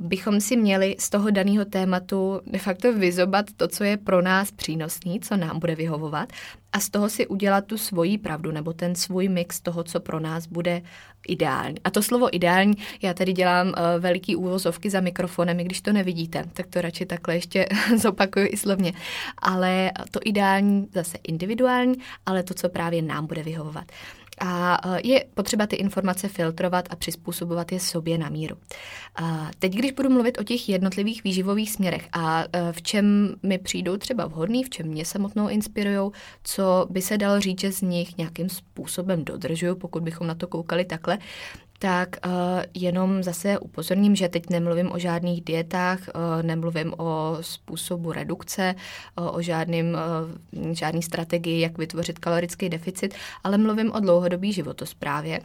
bychom 0.00 0.40
si 0.40 0.56
měli 0.56 0.96
z 0.98 1.10
toho 1.10 1.30
daného 1.30 1.64
tématu 1.64 2.40
de 2.46 2.58
facto 2.58 2.92
vyzobat 2.92 3.46
to, 3.56 3.68
co 3.68 3.84
je 3.84 3.96
pro 3.96 4.22
nás 4.22 4.50
přínosný, 4.50 5.20
co 5.20 5.36
nám 5.36 5.58
bude 5.58 5.74
vyhovovat 5.74 6.32
a 6.72 6.80
z 6.80 6.90
toho 6.90 7.08
si 7.08 7.26
udělat 7.26 7.66
tu 7.66 7.78
svoji 7.78 8.18
pravdu 8.18 8.52
nebo 8.52 8.72
ten 8.72 8.94
svůj 8.94 9.28
mix 9.28 9.60
toho, 9.60 9.84
co 9.84 10.00
pro 10.00 10.20
nás 10.20 10.46
bude 10.46 10.82
ideální. 11.28 11.76
A 11.84 11.90
to 11.90 12.02
slovo 12.02 12.36
ideální, 12.36 12.74
já 13.02 13.14
tady 13.14 13.32
dělám 13.32 13.68
uh, 13.68 13.74
veliký 13.98 14.36
úvozovky 14.36 14.90
za 14.90 15.00
mikrofonem, 15.00 15.60
i 15.60 15.64
když 15.64 15.80
to 15.80 15.92
nevidíte, 15.92 16.44
tak 16.52 16.66
to 16.66 16.80
radši 16.80 17.06
takhle 17.06 17.34
ještě 17.34 17.66
zopakuju 17.96 18.46
i 18.50 18.56
slovně. 18.56 18.92
Ale 19.38 19.92
to 20.10 20.20
ideální 20.24 20.88
zase 20.94 21.18
individuální, 21.22 21.94
ale 22.26 22.42
to, 22.42 22.54
co 22.54 22.68
právě 22.68 23.02
nám 23.02 23.26
bude 23.26 23.42
vyhovovat. 23.42 23.84
A 24.40 24.78
e, 24.96 25.08
je 25.08 25.24
potřeba 25.34 25.66
ty 25.66 25.76
informace 25.76 26.28
filtrovat 26.28 26.88
a 26.90 26.96
přizpůsobovat 26.96 27.72
je 27.72 27.80
sobě 27.80 28.18
na 28.18 28.28
míru. 28.28 28.56
A 29.16 29.50
teď, 29.58 29.72
když 29.72 29.92
budu 29.92 30.10
mluvit 30.10 30.38
o 30.40 30.44
těch 30.44 30.68
jednotlivých 30.68 31.24
výživových 31.24 31.70
směrech 31.70 32.08
a 32.12 32.44
e, 32.52 32.72
v 32.72 32.82
čem 32.82 33.34
mi 33.42 33.58
přijdou 33.58 33.96
třeba 33.96 34.26
vhodný, 34.26 34.64
v 34.64 34.70
čem 34.70 34.86
mě 34.86 35.04
samotnou 35.04 35.48
inspirují, 35.48 36.10
co 36.44 36.86
by 36.90 37.02
se 37.02 37.18
dalo 37.18 37.40
říct, 37.40 37.60
že 37.60 37.72
z 37.72 37.82
nich 37.82 38.18
nějakým 38.18 38.48
způsobem 38.48 39.24
dodržuju, 39.24 39.76
pokud 39.76 40.02
bychom 40.02 40.26
na 40.26 40.34
to 40.34 40.46
koukali 40.46 40.84
takhle, 40.84 41.18
tak 41.82 42.16
uh, 42.26 42.32
jenom 42.74 43.22
zase 43.22 43.58
upozorním, 43.58 44.16
že 44.16 44.28
teď 44.28 44.50
nemluvím 44.50 44.92
o 44.92 44.98
žádných 44.98 45.44
dietách, 45.44 45.98
uh, 45.98 46.42
nemluvím 46.42 46.94
o 46.98 47.38
způsobu 47.40 48.12
redukce, 48.12 48.74
uh, 49.18 49.36
o 49.36 49.42
žádným, 49.42 49.96
uh, 50.54 50.74
žádný 50.74 51.02
strategii, 51.02 51.60
jak 51.60 51.78
vytvořit 51.78 52.18
kalorický 52.18 52.68
deficit, 52.68 53.14
ale 53.44 53.58
mluvím 53.58 53.92
o 53.92 54.00
dlouhodobý 54.00 54.52
životosprávě. 54.52 55.40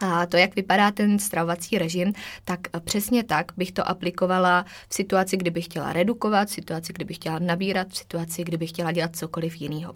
A 0.00 0.26
to, 0.26 0.36
jak 0.36 0.56
vypadá 0.56 0.90
ten 0.90 1.18
stravovací 1.18 1.78
režim, 1.78 2.12
tak 2.44 2.60
přesně 2.84 3.24
tak 3.24 3.52
bych 3.56 3.72
to 3.72 3.88
aplikovala 3.88 4.64
v 4.88 4.94
situaci, 4.94 5.36
kdybych 5.36 5.64
chtěla 5.64 5.92
redukovat, 5.92 6.48
v 6.48 6.50
situaci, 6.50 6.92
kdybych 6.92 7.16
chtěla 7.16 7.38
nabírat, 7.38 7.88
v 7.88 7.96
situaci, 7.96 8.44
kdybych 8.44 8.70
chtěla 8.70 8.92
dělat 8.92 9.16
cokoliv 9.16 9.60
jiného. 9.60 9.94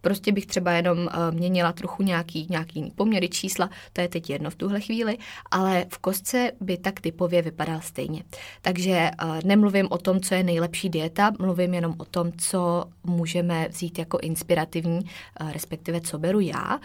Prostě 0.00 0.32
bych 0.32 0.46
třeba 0.46 0.72
jenom 0.72 1.08
eh, 1.08 1.30
měnila 1.30 1.72
trochu 1.72 2.02
nějaký, 2.02 2.46
nějaký 2.50 2.92
poměry 2.96 3.28
čísla, 3.28 3.70
to 3.92 4.00
je 4.00 4.08
teď 4.08 4.30
jedno 4.30 4.50
v 4.50 4.54
tuhle 4.54 4.80
chvíli, 4.80 5.18
ale 5.50 5.86
v 5.88 5.98
kostce 5.98 6.52
by 6.60 6.76
tak 6.76 7.00
typově 7.00 7.42
vypadal 7.42 7.80
stejně. 7.80 8.22
Takže 8.62 8.92
eh, 8.92 9.10
nemluvím 9.44 9.86
o 9.90 9.98
tom, 9.98 10.20
co 10.20 10.34
je 10.34 10.42
nejlepší 10.42 10.88
dieta, 10.88 11.32
mluvím 11.38 11.74
jenom 11.74 11.94
o 11.98 12.04
tom, 12.04 12.32
co 12.32 12.84
můžeme 13.04 13.68
vzít 13.68 13.98
jako 13.98 14.18
inspirativní, 14.18 15.00
eh, 15.40 15.52
respektive 15.52 16.00
co 16.00 16.18
beru 16.18 16.40
já 16.40 16.80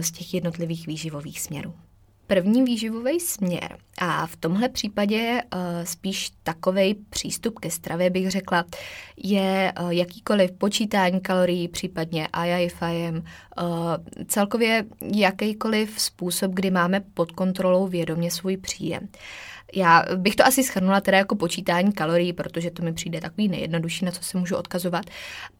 z 0.00 0.10
těch 0.10 0.34
jednotlivých 0.34 0.86
výživových 0.86 1.40
směrů. 1.40 1.74
První 2.30 2.62
výživový 2.62 3.20
směr. 3.20 3.76
A 3.98 4.26
v 4.26 4.36
tomhle 4.36 4.68
případě 4.68 5.42
uh, 5.54 5.60
spíš 5.84 6.30
takový 6.42 6.94
přístup 6.94 7.58
ke 7.58 7.70
stravě 7.70 8.10
bych 8.10 8.30
řekla, 8.30 8.64
je 9.16 9.72
uh, 9.80 9.90
jakýkoliv 9.90 10.52
počítání 10.52 11.20
kalorií, 11.20 11.68
případně 11.68 12.28
IIFIM, 12.44 13.16
uh, 13.16 13.64
celkově 14.26 14.84
jakýkoliv 15.14 16.00
způsob, 16.00 16.52
kdy 16.52 16.70
máme 16.70 17.00
pod 17.14 17.32
kontrolou 17.32 17.86
vědomě 17.86 18.30
svůj 18.30 18.56
příjem. 18.56 19.08
Já 19.74 20.04
bych 20.16 20.36
to 20.36 20.46
asi 20.46 20.64
schrnula 20.64 21.00
teda 21.00 21.18
jako 21.18 21.36
počítání 21.36 21.92
kalorií, 21.92 22.32
protože 22.32 22.70
to 22.70 22.82
mi 22.82 22.92
přijde 22.92 23.20
takový 23.20 23.48
nejjednodušší, 23.48 24.04
na 24.04 24.10
co 24.10 24.24
se 24.24 24.38
můžu 24.38 24.56
odkazovat. 24.56 25.04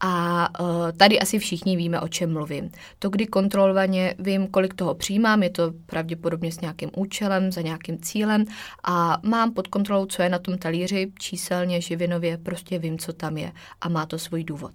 A 0.00 0.48
uh, 0.60 0.66
tady 0.96 1.20
asi 1.20 1.38
všichni 1.38 1.76
víme, 1.76 2.00
o 2.00 2.08
čem 2.08 2.32
mluvím. 2.32 2.70
To, 2.98 3.10
kdy 3.10 3.26
kontrolovaně 3.26 4.14
vím, 4.18 4.46
kolik 4.46 4.74
toho 4.74 4.94
přijímám, 4.94 5.42
je 5.42 5.50
to 5.50 5.72
pravděpodobně 5.86 6.52
s 6.52 6.60
nějakým 6.60 6.90
účelem, 6.96 7.52
za 7.52 7.60
nějakým 7.60 7.98
cílem 7.98 8.44
a 8.84 9.18
mám 9.22 9.54
pod 9.54 9.68
kontrolou, 9.68 10.06
co 10.06 10.22
je 10.22 10.28
na 10.28 10.38
tom 10.38 10.58
talíři, 10.58 11.12
číselně, 11.18 11.80
živinově, 11.80 12.38
prostě 12.38 12.78
vím, 12.78 12.98
co 12.98 13.12
tam 13.12 13.36
je 13.36 13.52
a 13.80 13.88
má 13.88 14.06
to 14.06 14.18
svůj 14.18 14.44
důvod. 14.44 14.72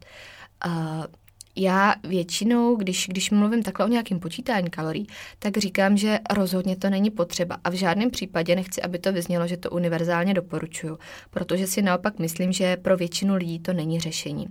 Uh, 0.65 1.05
já 1.55 1.95
většinou, 2.03 2.75
když, 2.75 3.07
když 3.07 3.31
mluvím 3.31 3.63
takhle 3.63 3.85
o 3.85 3.89
nějakém 3.89 4.19
počítání 4.19 4.69
kalorií, 4.69 5.07
tak 5.39 5.57
říkám, 5.57 5.97
že 5.97 6.19
rozhodně 6.33 6.75
to 6.75 6.89
není 6.89 7.09
potřeba 7.09 7.57
a 7.63 7.69
v 7.69 7.73
žádném 7.73 8.11
případě 8.11 8.55
nechci, 8.55 8.81
aby 8.81 8.99
to 8.99 9.13
vyznělo, 9.13 9.47
že 9.47 9.57
to 9.57 9.69
univerzálně 9.69 10.33
doporučuju, 10.33 10.99
protože 11.29 11.67
si 11.67 11.81
naopak 11.81 12.19
myslím, 12.19 12.51
že 12.51 12.77
pro 12.77 12.97
většinu 12.97 13.35
lidí 13.35 13.59
to 13.59 13.73
není 13.73 13.99
řešení 13.99 14.47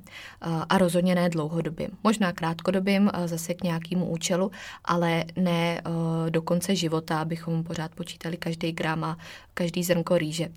a 0.68 0.78
rozhodně 0.78 1.14
ne 1.14 1.28
dlouhodobým. 1.28 1.88
Možná 2.04 2.32
krátkodobým, 2.32 3.10
zase 3.26 3.54
k 3.54 3.62
nějakému 3.62 4.06
účelu, 4.06 4.50
ale 4.84 5.24
ne 5.36 5.80
do 6.28 6.42
konce 6.42 6.76
života, 6.76 7.20
abychom 7.20 7.64
pořád 7.64 7.94
počítali 7.94 8.36
každý 8.36 8.72
gram 8.72 9.04
a 9.04 9.18
každý 9.54 9.84
zrnko 9.84 10.18
rýže. 10.18 10.48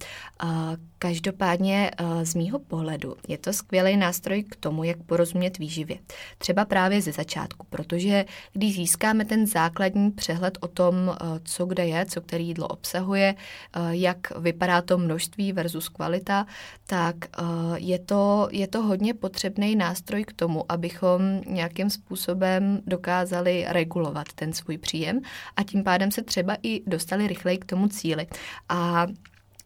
Každopádně 1.00 1.92
z 2.24 2.36
mýho 2.36 2.60
pohledu 2.60 3.16
je 3.27 3.38
to 3.38 3.54
skvělý 3.54 3.98
nástroj 3.98 4.44
k 4.44 4.56
tomu, 4.56 4.84
jak 4.84 4.98
porozumět 5.04 5.58
výživě 5.58 5.98
třeba 6.38 6.65
právě 6.65 7.01
ze 7.01 7.12
začátku, 7.12 7.65
protože 7.70 8.25
když 8.53 8.75
získáme 8.75 9.25
ten 9.25 9.48
základní 9.48 10.12
přehled 10.12 10.58
o 10.62 10.67
tom, 10.67 10.96
eh, 10.96 11.39
co 11.44 11.65
kde 11.65 11.86
je, 11.86 12.06
co 12.06 12.22
který 12.22 12.48
jídlo 12.48 12.67
obsahuje, 12.67 13.36
eh, 13.36 13.79
jak 13.89 14.39
vypadá 14.39 14.82
to 14.82 14.98
množství 14.98 15.53
versus 15.53 15.89
kvalita, 15.89 16.46
tak 16.86 17.15
eh, 17.25 17.44
je 17.75 18.00
to, 18.00 18.48
je 18.51 18.67
to 18.67 18.82
hodně 18.82 19.13
potřebný 19.13 19.75
nástroj 19.75 20.24
k 20.24 20.34
tomu, 20.34 20.72
abychom 20.72 21.22
nějakým 21.48 21.89
způsobem 21.89 22.82
dokázali 22.86 23.65
regulovat 23.67 24.27
ten 24.36 24.53
svůj 24.53 24.77
příjem 24.77 25.22
a 25.56 25.63
tím 25.63 25.84
pádem 25.84 26.12
se 26.12 26.22
třeba 26.22 26.58
i 26.63 26.82
dostali 26.88 27.27
rychleji 27.27 27.58
k 27.58 27.65
tomu 27.65 27.88
cíli. 27.88 28.27
A 28.70 29.08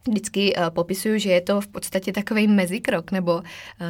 Vždycky 0.08 0.56
uh, 0.56 0.70
popisuju, 0.70 1.18
že 1.18 1.32
je 1.32 1.42
to 1.42 1.62
v 1.62 1.68
podstatě 1.68 2.14
takový 2.14 2.48
mezikrok 2.48 3.12
nebo 3.12 3.36
uh, 3.36 3.42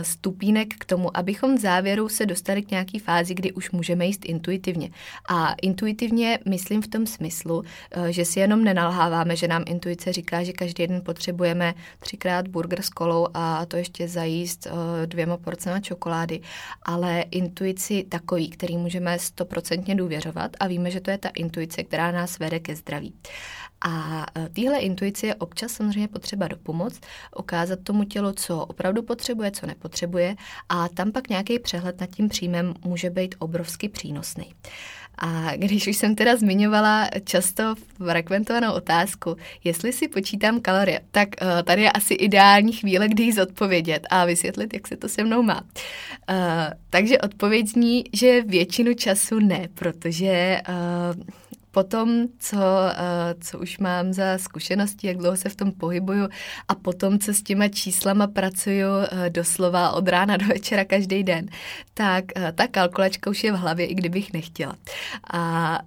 stupínek 0.01 0.74
k 0.74 0.86
tomu, 0.86 1.18
abychom 1.18 1.58
v 1.58 1.60
závěru 1.60 2.10
se 2.10 2.25
dostali 2.25 2.62
k 2.62 2.72
nějaký 2.72 3.00
fázi, 3.00 3.34
kdy 3.34 3.51
už 3.51 3.72
můžeme 3.72 4.06
jíst 4.06 4.25
intuitivně. 4.25 4.89
A 5.30 5.53
intuitivně 5.62 6.39
myslím 6.50 6.82
v 6.82 6.88
tom 6.88 7.08
smyslu, 7.08 7.58
uh, 7.58 7.63
že 8.10 8.25
si 8.25 8.39
jenom 8.39 8.63
nenalháváme, 8.63 9.36
že 9.36 9.48
nám 9.48 9.63
intuice 9.68 10.13
říká, 10.13 10.44
že 10.44 10.53
každý 10.53 10.88
den 10.88 11.01
potřebujeme 11.06 11.74
třikrát 12.00 12.48
burger 12.48 12.82
s 12.82 12.89
kolou 12.89 13.27
a 13.34 13.65
to 13.65 13.77
ještě 13.77 14.08
zajíst 14.08 14.68
dvěma 15.06 15.38
porcema 15.38 15.80
čokolády, 15.80 16.41
ale 16.84 17.25
intuici 17.32 18.06
takový, 18.10 18.50
který 18.50 18.77
můžeme 18.77 19.20
stoprocentně 19.20 19.96
důvěřovat 19.96 20.51
a 20.60 20.68
víme, 20.68 20.91
že 20.91 21.00
to 21.00 21.12
je 21.12 21.18
ta 21.18 21.30
intuice, 21.30 21.84
která 21.84 22.12
nás 22.12 22.39
vede 22.39 22.60
ke 22.60 22.75
zdraví. 22.75 23.13
A 23.86 24.25
téhle 24.53 24.80
intuici 24.80 25.27
je 25.27 25.36
občas 25.36 25.72
samozřejmě 25.72 26.00
potřeba 26.08 26.48
dopomoct, 26.48 27.01
ukázat 27.38 27.79
tomu 27.84 28.03
tělu, 28.03 28.31
co 28.31 28.65
opravdu 28.65 29.03
potřebuje, 29.03 29.51
co 29.51 29.67
nepotřebuje 29.67 30.36
a 30.70 30.89
tam 30.89 31.12
pak 31.12 31.29
nějaký 31.29 31.60
přehled 31.60 32.01
nad 32.01 32.10
tím 32.10 32.29
příjmem 32.29 32.74
může 32.86 33.10
být 33.10 33.36
obrovsky 33.39 33.89
přínosný. 33.89 34.53
A 35.17 35.55
když 35.55 35.88
už 35.88 35.98
jsem 35.98 36.15
teda 36.15 36.36
zmiňovala 36.36 37.10
často 37.24 37.75
frekventovanou 38.05 38.74
otázku, 38.74 39.36
jestli 39.63 39.93
si 39.93 40.08
počítám 40.08 40.62
kalorie, 40.62 41.01
tak 41.12 41.29
uh, 41.41 41.48
tady 41.63 41.81
je 41.81 41.91
asi 41.91 42.13
ideální 42.13 42.74
chvíle, 42.74 43.08
kdy 43.08 43.24
ji 43.24 43.34
zodpovědět 43.34 44.08
a 44.10 44.25
vysvětlit, 44.25 44.74
jak 44.74 44.88
se 44.88 44.98
to 44.98 45.10
se 45.10 45.24
mnou 45.24 45.43
má. 45.43 45.62
Uh, 45.62 46.36
takže 46.89 47.17
odpověď 47.17 47.67
zní, 47.67 48.03
že 48.13 48.41
většinu 48.41 48.93
času 48.93 49.39
ne, 49.39 49.67
protože 49.74 50.62
uh, 50.70 51.24
potom, 51.71 52.27
co, 52.39 52.57
eh, 52.57 53.35
co 53.39 53.59
už 53.59 53.77
mám 53.77 54.13
za 54.13 54.37
zkušenosti, 54.37 55.07
jak 55.07 55.17
dlouho 55.17 55.37
se 55.37 55.49
v 55.49 55.55
tom 55.55 55.71
pohybuju 55.71 56.27
a 56.67 56.75
potom, 56.75 57.19
co 57.19 57.33
s 57.33 57.43
těma 57.43 57.67
číslama 57.67 58.27
pracuju 58.27 58.87
eh, 58.87 59.29
doslova 59.29 59.91
od 59.91 60.07
rána 60.07 60.37
do 60.37 60.45
večera 60.45 60.85
každý 60.85 61.23
den, 61.23 61.49
tak 61.93 62.25
eh, 62.35 62.51
ta 62.51 62.67
kalkulačka 62.67 63.29
už 63.29 63.43
je 63.43 63.51
v 63.51 63.55
hlavě, 63.55 63.85
i 63.85 63.95
kdybych 63.95 64.33
nechtěla. 64.33 64.75
A 65.33 65.79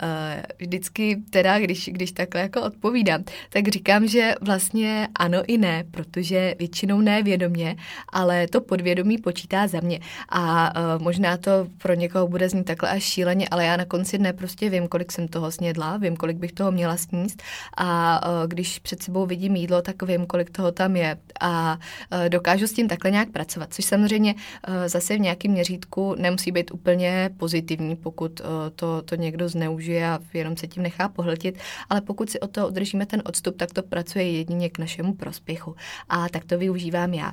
vždycky 0.59 1.23
teda, 1.31 1.59
když, 1.59 1.91
když 1.93 2.13
takhle 2.13 2.41
jako 2.41 2.63
odpovídám, 2.63 3.25
tak 3.51 3.69
říkám, 3.69 4.09
že 4.09 4.35
vlastně 4.41 5.09
ano 5.15 5.43
i 5.47 5.59
ne, 5.59 5.85
protože 5.91 6.55
většinou 6.59 7.01
ne 7.01 7.23
vědomě, 7.23 7.77
ale 8.09 8.49
to 8.49 8.61
podvědomí 8.61 9.19
počítá 9.19 9.67
za 9.67 9.81
mě. 9.81 10.01
A 10.29 10.73
možná 10.99 11.37
to 11.37 11.67
pro 11.79 11.95
někoho 11.95 12.29
bude 12.29 12.49
znít 12.49 12.65
takhle 12.65 12.91
až 12.91 13.03
šíleně, 13.03 13.49
ale 13.49 13.65
já 13.65 13.77
na 13.77 13.85
konci 13.85 14.19
dne 14.19 14.33
prostě 14.33 14.71
vím, 14.71 14.89
kolik 14.89 15.13
jsem 15.13 15.29
toho 15.29 15.51
snědla 15.51 15.74
jedla, 15.75 15.97
vím, 15.97 16.17
kolik 16.17 16.37
bych 16.37 16.53
toho 16.53 16.73
měla 16.73 16.97
sníst. 16.97 17.43
A 17.77 18.21
e, 18.23 18.49
když 18.49 18.79
před 18.79 19.03
sebou 19.03 19.27
vidím 19.27 19.57
jídlo, 19.57 19.83
tak 19.83 20.03
vím, 20.03 20.27
kolik 20.27 20.51
toho 20.51 20.73
tam 20.73 20.97
je. 20.97 21.17
A 21.41 21.79
e, 22.11 22.29
dokážu 22.29 22.67
s 22.67 22.73
tím 22.73 22.89
takhle 22.89 23.11
nějak 23.11 23.31
pracovat, 23.31 23.75
což 23.75 23.85
samozřejmě 23.85 24.35
e, 24.35 24.89
zase 24.89 25.17
v 25.17 25.21
nějakém 25.21 25.53
měřítku 25.53 26.15
nemusí 26.19 26.53
být 26.53 26.71
úplně 26.71 27.31
pozitivní, 27.37 27.97
pokud 27.97 28.41
to, 28.77 29.03
to 29.03 29.15
někdo 29.15 29.49
zneužije 29.49 30.09
a 30.09 30.19
jenom 30.35 30.57
se 30.57 30.67
tím 30.67 30.83
nechá 30.83 31.09
pohltit, 31.09 31.59
ale 31.91 32.01
pokud 32.01 32.31
si 32.31 32.41
o 32.41 32.47
to 32.47 32.69
udržíme 32.69 33.07
ten 33.07 33.23
odstup, 33.27 33.57
tak 33.57 33.73
to 33.73 33.83
pracuje 33.83 34.31
jedině 34.31 34.71
k 34.71 34.79
našemu 34.79 35.15
prospěchu. 35.15 35.75
A 36.09 36.29
tak 36.29 36.45
to 36.45 36.59
využívám 36.59 37.15
já. 37.15 37.33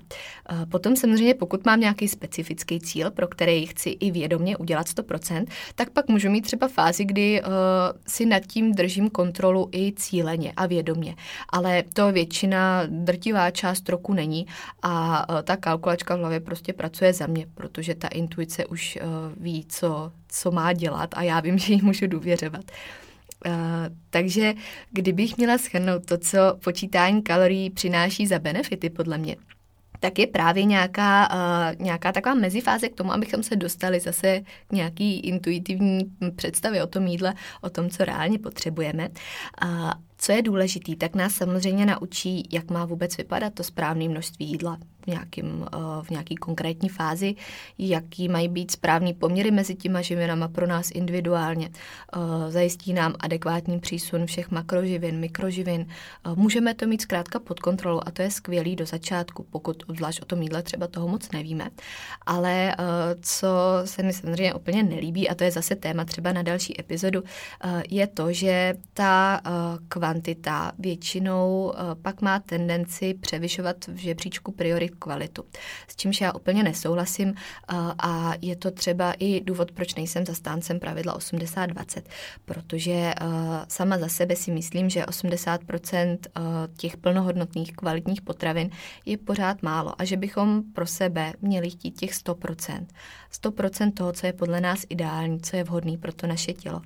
Potom 0.69 0.95
samozřejmě, 0.95 1.33
pokud 1.33 1.65
mám 1.65 1.79
nějaký 1.79 2.07
specifický 2.07 2.79
cíl, 2.79 3.11
pro 3.11 3.27
který 3.27 3.65
chci 3.65 3.89
i 3.89 4.11
vědomě 4.11 4.57
udělat 4.57 4.87
100%, 4.87 5.45
tak 5.75 5.89
pak 5.89 6.07
můžu 6.07 6.29
mít 6.29 6.41
třeba 6.41 6.67
fázi, 6.67 7.05
kdy 7.05 7.41
uh, 7.41 7.47
si 8.07 8.25
nad 8.31 8.45
tím 8.45 8.73
držím 8.73 9.09
kontrolu 9.09 9.69
i 9.71 9.93
cíleně 9.95 10.53
a 10.57 10.65
vědomě. 10.65 11.15
Ale 11.49 11.83
to 11.93 12.11
většina, 12.11 12.83
drtivá 12.87 13.51
část 13.51 13.89
roku 13.89 14.13
není 14.13 14.47
a 14.81 15.25
e, 15.39 15.43
ta 15.43 15.57
kalkulačka 15.57 16.15
v 16.15 16.19
hlavě 16.19 16.39
prostě 16.39 16.73
pracuje 16.73 17.13
za 17.13 17.27
mě, 17.27 17.47
protože 17.53 17.95
ta 17.95 18.07
intuice 18.07 18.65
už 18.65 18.95
e, 18.95 19.01
ví, 19.37 19.65
co, 19.69 20.11
co 20.27 20.51
má 20.51 20.73
dělat 20.73 21.09
a 21.13 21.23
já 21.23 21.39
vím, 21.39 21.57
že 21.57 21.73
jí 21.73 21.81
můžu 21.81 22.07
důvěřovat. 22.07 22.63
Uh, 23.45 23.53
takže 24.09 24.53
kdybych 24.91 25.37
měla 25.37 25.57
schrnout 25.57 26.05
to, 26.05 26.17
co 26.17 26.39
počítání 26.63 27.21
kalorií 27.21 27.69
přináší 27.69 28.27
za 28.27 28.39
benefity, 28.39 28.89
podle 28.89 29.17
mě, 29.17 29.35
tak 30.01 30.19
je 30.19 30.27
právě 30.27 30.65
nějaká, 30.65 31.29
uh, 31.33 31.85
nějaká 31.85 32.11
taková 32.11 32.35
mezifáze 32.35 32.89
k 32.89 32.95
tomu, 32.95 33.13
abychom 33.13 33.43
se 33.43 33.55
dostali 33.55 33.99
zase 33.99 34.41
k 34.67 34.71
nějaký 34.71 35.19
intuitivní 35.19 35.99
představě 36.35 36.83
o 36.83 36.87
tom 36.87 37.07
jídle, 37.07 37.33
o 37.61 37.69
tom, 37.69 37.89
co 37.89 38.05
reálně 38.05 38.39
potřebujeme. 38.39 39.09
Uh, 39.63 39.91
co 40.17 40.31
je 40.31 40.41
důležitý, 40.41 40.95
tak 40.95 41.15
nás 41.15 41.33
samozřejmě 41.33 41.85
naučí, 41.85 42.49
jak 42.51 42.71
má 42.71 42.85
vůbec 42.85 43.17
vypadat 43.17 43.53
to 43.53 43.63
správné 43.63 44.09
množství 44.09 44.45
jídla 44.45 44.77
v, 45.03 45.07
nějakým, 45.07 45.65
eh, 45.73 45.77
v 46.03 46.09
nějaký 46.09 46.35
konkrétní 46.35 46.89
fázi, 46.89 47.35
jaký 47.77 48.29
mají 48.29 48.47
být 48.47 48.71
správný 48.71 49.13
poměry 49.13 49.51
mezi 49.51 49.75
těma 49.75 50.01
živinama 50.01 50.47
pro 50.47 50.67
nás 50.67 50.91
individuálně. 50.91 51.69
Eh, 51.69 52.51
zajistí 52.51 52.93
nám 52.93 53.15
adekvátní 53.19 53.79
přísun 53.79 54.25
všech 54.25 54.51
makroživin, 54.51 55.19
mikroživin. 55.19 55.85
Eh, 55.89 56.29
můžeme 56.35 56.73
to 56.73 56.87
mít 56.87 57.01
zkrátka 57.01 57.39
pod 57.39 57.59
kontrolou 57.59 57.99
a 58.05 58.11
to 58.11 58.21
je 58.21 58.31
skvělý 58.31 58.75
do 58.75 58.85
začátku, 58.85 59.45
pokud 59.49 59.83
zvlášť 59.95 60.21
o 60.21 60.25
tom 60.25 60.41
jídle 60.41 60.63
třeba 60.63 60.87
toho 60.87 61.07
moc 61.07 61.31
nevíme. 61.31 61.69
Ale 62.25 62.75
co 63.21 63.47
se 63.85 64.03
mi 64.03 64.13
samozřejmě 64.13 64.53
úplně 64.53 64.83
nelíbí, 64.83 65.29
a 65.29 65.35
to 65.35 65.43
je 65.43 65.51
zase 65.51 65.75
téma 65.75 66.05
třeba 66.05 66.31
na 66.31 66.41
další 66.41 66.79
epizodu, 66.79 67.23
je 67.89 68.07
to, 68.07 68.33
že 68.33 68.73
ta 68.93 69.41
kvantita 69.87 70.71
většinou 70.79 71.73
pak 72.01 72.21
má 72.21 72.39
tendenci 72.39 73.13
převyšovat 73.13 73.87
v 73.87 73.95
žebříčku 73.95 74.51
priorit 74.51 74.90
kvalitu. 74.99 75.43
S 75.87 75.95
čímž 75.95 76.21
já 76.21 76.33
úplně 76.33 76.63
nesouhlasím 76.63 77.33
a 77.99 78.33
je 78.41 78.55
to 78.55 78.71
třeba 78.71 79.13
i 79.19 79.41
důvod, 79.41 79.71
proč 79.71 79.95
nejsem 79.95 80.25
zastáncem 80.25 80.79
pravidla 80.79 81.17
80-20, 81.17 82.01
protože 82.45 83.13
sama 83.67 83.97
za 83.97 84.07
sebe 84.07 84.35
si 84.35 84.51
myslím, 84.51 84.89
že 84.89 85.03
80% 85.03 86.17
těch 86.77 86.97
plnohodnotných 86.97 87.73
kvalitních 87.73 88.21
potravin 88.21 88.69
je 89.05 89.17
pořád 89.17 89.63
málo 89.63 90.01
a 90.01 90.05
že 90.05 90.17
bychom 90.17 90.63
pro 90.73 90.87
sebe 90.87 91.33
měli 91.41 91.69
chtít 91.69 91.91
těch 91.91 92.11
100%. 92.11 92.85
100% 93.43 93.93
toho, 93.93 94.11
co 94.11 94.27
je 94.27 94.33
podle 94.33 94.61
nás 94.61 94.85
ideální, 94.89 95.41
co 95.41 95.55
je 95.55 95.63
vhodný 95.63 95.97
pro 95.97 96.13
to 96.13 96.27
naše 96.27 96.53
tělo. 96.53 96.81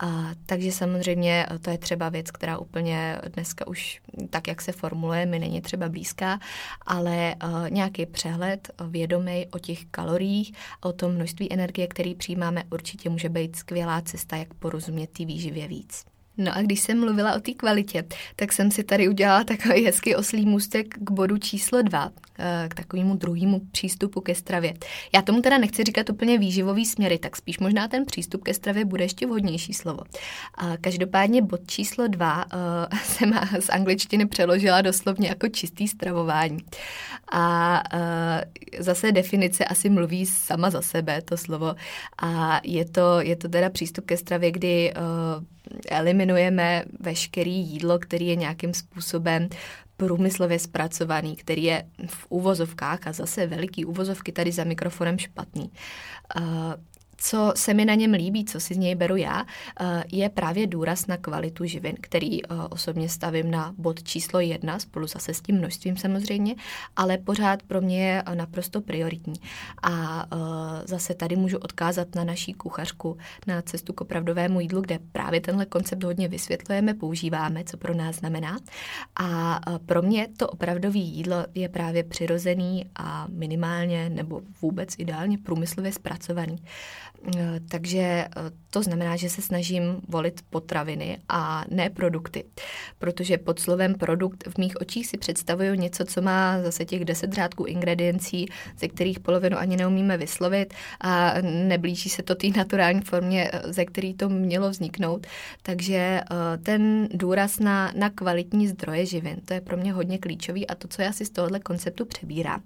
A, 0.00 0.30
takže 0.46 0.72
samozřejmě 0.72 1.46
to 1.60 1.70
je 1.70 1.78
třeba 1.78 2.08
věc, 2.08 2.30
která 2.30 2.58
úplně 2.58 3.18
dneska 3.34 3.66
už 3.66 4.00
tak, 4.30 4.48
jak 4.48 4.62
se 4.62 4.72
formuluje, 4.72 5.26
mi 5.26 5.38
není 5.38 5.60
třeba 5.60 5.88
blízká, 5.88 6.38
ale 6.86 7.34
nějaký 7.68 8.06
přehled 8.06 8.70
vědomý 8.88 9.46
o 9.52 9.58
těch 9.58 9.84
kaloriích 9.84 10.52
a 10.82 10.88
o 10.88 10.92
tom 10.92 11.12
množství 11.14 11.52
energie, 11.52 11.86
který 11.86 12.14
přijímáme, 12.14 12.64
určitě 12.72 13.10
může 13.10 13.28
být 13.28 13.56
skvělá 13.56 14.00
cesta, 14.02 14.36
jak 14.36 14.54
porozumět 14.54 15.10
té 15.10 15.24
výživě 15.24 15.68
víc. 15.68 16.13
No 16.36 16.56
a 16.56 16.62
když 16.62 16.80
jsem 16.80 17.00
mluvila 17.00 17.34
o 17.34 17.40
té 17.40 17.52
kvalitě, 17.52 18.04
tak 18.36 18.52
jsem 18.52 18.70
si 18.70 18.84
tady 18.84 19.08
udělala 19.08 19.44
takový 19.44 19.84
hezký 19.84 20.16
oslý 20.16 20.46
můstek 20.46 20.94
k 20.98 21.10
bodu 21.10 21.38
číslo 21.38 21.82
dva, 21.82 22.10
eh, 22.38 22.66
k 22.70 22.74
takovému 22.74 23.16
druhému 23.16 23.60
přístupu 23.72 24.20
ke 24.20 24.34
stravě. 24.34 24.74
Já 25.14 25.22
tomu 25.22 25.42
teda 25.42 25.58
nechci 25.58 25.84
říkat 25.84 26.10
úplně 26.10 26.38
výživový 26.38 26.86
směry, 26.86 27.18
tak 27.18 27.36
spíš 27.36 27.58
možná 27.58 27.88
ten 27.88 28.04
přístup 28.04 28.44
ke 28.44 28.54
stravě 28.54 28.84
bude 28.84 29.04
ještě 29.04 29.26
vhodnější 29.26 29.74
slovo. 29.74 30.02
Každopádně 30.80 31.42
bod 31.42 31.60
číslo 31.66 32.08
dva 32.08 32.44
eh, 32.52 32.96
jsem 33.04 33.32
z 33.60 33.68
angličtiny 33.68 34.26
přeložila 34.26 34.82
doslovně 34.82 35.28
jako 35.28 35.48
čistý 35.48 35.88
stravování. 35.88 36.58
A 37.32 37.82
eh, 37.92 38.44
zase 38.78 39.12
definice 39.12 39.64
asi 39.64 39.90
mluví 39.90 40.26
sama 40.26 40.70
za 40.70 40.82
sebe, 40.82 41.22
to 41.22 41.36
slovo. 41.36 41.74
A 42.22 42.60
je 42.64 42.84
to, 42.84 43.20
je 43.20 43.36
to 43.36 43.48
teda 43.48 43.70
přístup 43.70 44.06
ke 44.06 44.16
stravě, 44.16 44.50
kdy 44.50 44.92
eliminujeme 45.88 46.84
veškerý 47.00 47.54
jídlo, 47.54 47.98
který 47.98 48.26
je 48.26 48.36
nějakým 48.36 48.74
způsobem 48.74 49.48
průmyslově 49.96 50.58
zpracovaný, 50.58 51.36
který 51.36 51.64
je 51.64 51.84
v 52.06 52.26
uvozovkách 52.28 53.06
a 53.06 53.12
zase 53.12 53.46
veliký 53.46 53.84
uvozovky 53.84 54.32
tady 54.32 54.52
za 54.52 54.64
mikrofonem 54.64 55.18
špatný. 55.18 55.70
Co 57.26 57.52
se 57.56 57.74
mi 57.74 57.84
na 57.84 57.94
něm 57.94 58.12
líbí, 58.12 58.44
co 58.44 58.60
si 58.60 58.74
z 58.74 58.76
něj 58.76 58.94
beru 58.94 59.16
já, 59.16 59.44
eh, 59.80 60.04
je 60.12 60.28
právě 60.28 60.66
důraz 60.66 61.06
na 61.06 61.16
kvalitu 61.16 61.64
živin, 61.64 61.94
který 62.00 62.44
eh, 62.44 62.48
osobně 62.70 63.08
stavím 63.08 63.50
na 63.50 63.74
bod 63.78 64.02
číslo 64.02 64.40
jedna, 64.40 64.78
spolu 64.78 65.06
zase 65.06 65.34
s 65.34 65.40
tím 65.40 65.56
množstvím 65.56 65.96
samozřejmě, 65.96 66.54
ale 66.96 67.18
pořád 67.18 67.62
pro 67.62 67.80
mě 67.80 68.08
je 68.08 68.22
naprosto 68.34 68.80
prioritní. 68.80 69.34
A 69.82 70.26
eh, 70.32 70.36
zase 70.86 71.14
tady 71.14 71.36
můžu 71.36 71.58
odkázat 71.58 72.14
na 72.14 72.24
naší 72.24 72.52
kuchařku, 72.52 73.16
na 73.46 73.62
cestu 73.62 73.92
k 73.92 74.00
opravdovému 74.00 74.60
jídlu, 74.60 74.80
kde 74.80 74.98
právě 75.12 75.40
tenhle 75.40 75.66
koncept 75.66 76.04
hodně 76.04 76.28
vysvětlujeme, 76.28 76.94
používáme, 76.94 77.64
co 77.64 77.76
pro 77.76 77.94
nás 77.94 78.16
znamená. 78.16 78.58
A 79.16 79.60
pro 79.86 80.02
mě 80.02 80.28
to 80.36 80.48
opravdové 80.48 80.98
jídlo 80.98 81.36
je 81.54 81.68
právě 81.68 82.04
přirozený 82.04 82.86
a 82.96 83.26
minimálně 83.30 84.10
nebo 84.10 84.40
vůbec 84.62 84.94
ideálně 84.98 85.38
průmyslově 85.38 85.92
zpracovaný. 85.92 86.58
Eh, 87.36 87.60
takže 87.68 87.98
eh, 88.00 88.28
to 88.70 88.82
znamená, 88.82 89.16
že 89.16 89.30
se 89.30 89.42
snažím 89.42 90.00
volit 90.08 90.40
potraviny 90.50 91.18
a 91.28 91.64
ne 91.70 91.90
produkty, 91.90 92.44
protože 92.98 93.38
pod 93.38 93.60
slovem 93.60 93.94
produkt 93.94 94.44
v 94.48 94.58
mých 94.58 94.80
očích 94.80 95.06
si 95.06 95.18
představuju 95.18 95.74
něco, 95.74 96.04
co 96.04 96.22
má 96.22 96.62
zase 96.62 96.84
těch 96.84 97.04
deset 97.04 97.32
řádků 97.32 97.64
ingrediencí, 97.64 98.46
ze 98.78 98.88
kterých 98.88 99.20
polovinu 99.20 99.58
ani 99.58 99.76
neumíme 99.76 100.16
vyslovit 100.16 100.74
a 101.00 101.34
neblíží 101.40 102.08
se 102.08 102.22
to 102.22 102.34
té 102.34 102.46
naturální 102.56 103.00
formě, 103.00 103.50
eh, 103.52 103.72
ze 103.72 103.84
který 103.84 104.14
to 104.14 104.28
mělo 104.28 104.70
vzniknout. 104.70 105.26
Takže 105.62 106.20
ten 106.62 107.08
důraz 107.12 107.58
na, 107.58 107.92
na 107.96 108.10
kvalitní 108.10 108.68
zdroje 108.68 109.06
živin, 109.06 109.36
to 109.44 109.54
je 109.54 109.60
pro 109.60 109.76
mě 109.76 109.92
hodně 109.92 110.18
klíčový 110.18 110.66
a 110.66 110.74
to, 110.74 110.88
co 110.88 111.02
já 111.02 111.12
si 111.12 111.24
z 111.24 111.30
tohohle 111.30 111.60
konceptu 111.60 112.04
přebírám. 112.04 112.62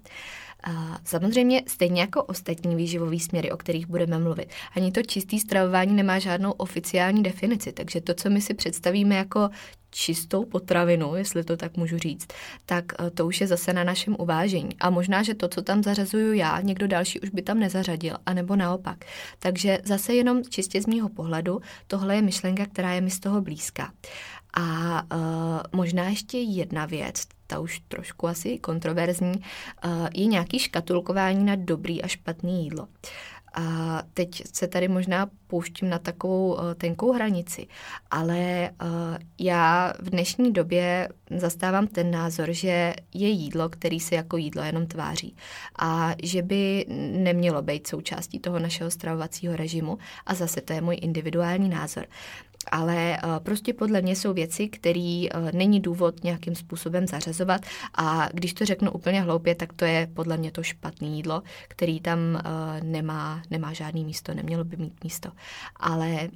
A 0.63 0.99
samozřejmě 1.03 1.63
stejně 1.67 2.01
jako 2.01 2.23
ostatní 2.23 2.75
výživové 2.75 3.19
směry, 3.19 3.51
o 3.51 3.57
kterých 3.57 3.87
budeme 3.87 4.19
mluvit. 4.19 4.49
Ani 4.75 4.91
to 4.91 5.03
čistý 5.03 5.39
stravování 5.39 5.93
nemá 5.93 6.19
žádnou 6.19 6.51
oficiální 6.51 7.23
definici, 7.23 7.71
takže 7.71 8.01
to, 8.01 8.13
co 8.13 8.29
my 8.29 8.41
si 8.41 8.53
představíme 8.53 9.15
jako 9.15 9.49
čistou 9.91 10.45
potravinu, 10.45 11.15
jestli 11.15 11.43
to 11.43 11.57
tak 11.57 11.77
můžu 11.77 11.97
říct, 11.97 12.27
tak 12.65 12.85
eh, 12.99 13.09
to 13.09 13.27
už 13.27 13.41
je 13.41 13.47
zase 13.47 13.73
na 13.73 13.83
našem 13.83 14.15
uvážení. 14.19 14.69
A 14.79 14.89
možná, 14.89 15.23
že 15.23 15.33
to, 15.33 15.47
co 15.47 15.61
tam 15.61 15.83
zařazuju 15.83 16.33
já, 16.33 16.61
někdo 16.61 16.87
další 16.87 17.19
už 17.19 17.29
by 17.29 17.41
tam 17.41 17.59
nezařadil, 17.59 18.17
anebo 18.25 18.55
naopak. 18.55 19.05
Takže 19.39 19.79
zase 19.83 20.13
jenom 20.13 20.43
čistě 20.43 20.81
z 20.81 20.85
mýho 20.85 21.09
pohledu, 21.09 21.61
tohle 21.87 22.15
je 22.15 22.21
myšlenka, 22.21 22.65
která 22.65 22.93
je 22.93 23.01
mi 23.01 23.11
z 23.11 23.19
toho 23.19 23.41
blízká. 23.41 23.91
A 24.53 25.03
uh, 25.15 25.61
možná 25.71 26.09
ještě 26.09 26.37
jedna 26.37 26.85
věc, 26.85 27.23
ta 27.47 27.59
už 27.59 27.81
trošku 27.87 28.27
asi 28.27 28.59
kontroverzní, 28.59 29.35
uh, 29.35 30.07
je 30.13 30.25
nějaký 30.25 30.59
škatulkování 30.59 31.45
na 31.45 31.55
dobrý 31.55 32.01
a 32.01 32.07
špatný 32.07 32.63
jídlo. 32.63 32.87
A 33.53 34.03
teď 34.13 34.43
se 34.53 34.67
tady 34.67 34.87
možná 34.87 35.29
pouštím 35.47 35.89
na 35.89 35.99
takovou 35.99 36.53
uh, 36.53 36.59
tenkou 36.77 37.11
hranici, 37.11 37.67
ale 38.11 38.69
uh, 38.81 38.87
já 39.39 39.93
v 39.99 40.09
dnešní 40.09 40.53
době 40.53 41.09
zastávám 41.37 41.87
ten 41.87 42.11
názor, 42.11 42.51
že 42.51 42.93
je 43.13 43.29
jídlo, 43.29 43.69
který 43.69 43.99
se 43.99 44.15
jako 44.15 44.37
jídlo 44.37 44.63
jenom 44.63 44.87
tváří. 44.87 45.35
A 45.79 46.15
že 46.23 46.41
by 46.41 46.85
nemělo 47.11 47.61
být 47.61 47.87
součástí 47.87 48.39
toho 48.39 48.59
našeho 48.59 48.91
stravovacího 48.91 49.55
režimu. 49.55 49.97
A 50.25 50.33
zase 50.33 50.61
to 50.61 50.73
je 50.73 50.81
můj 50.81 50.97
individuální 51.01 51.69
názor 51.69 52.05
ale 52.69 53.17
eh, 53.17 53.19
prostě 53.39 53.73
podle 53.73 54.01
mě 54.01 54.15
jsou 54.15 54.33
věci, 54.33 54.67
které 54.67 55.25
eh, 55.31 55.51
není 55.51 55.79
důvod 55.79 56.23
nějakým 56.23 56.55
způsobem 56.55 57.07
zařazovat 57.07 57.61
a 57.97 58.29
když 58.33 58.53
to 58.53 58.65
řeknu 58.65 58.91
úplně 58.91 59.21
hloupě, 59.21 59.55
tak 59.55 59.73
to 59.73 59.85
je 59.85 60.07
podle 60.13 60.37
mě 60.37 60.51
to 60.51 60.63
špatné 60.63 61.07
jídlo, 61.07 61.43
který 61.67 61.99
tam 61.99 62.19
eh, 62.35 62.41
nemá, 62.83 63.41
nemá 63.49 63.73
žádný 63.73 64.05
místo, 64.05 64.33
nemělo 64.33 64.63
by 64.63 64.77
mít 64.77 65.03
místo. 65.03 65.29
Ale 65.75 66.29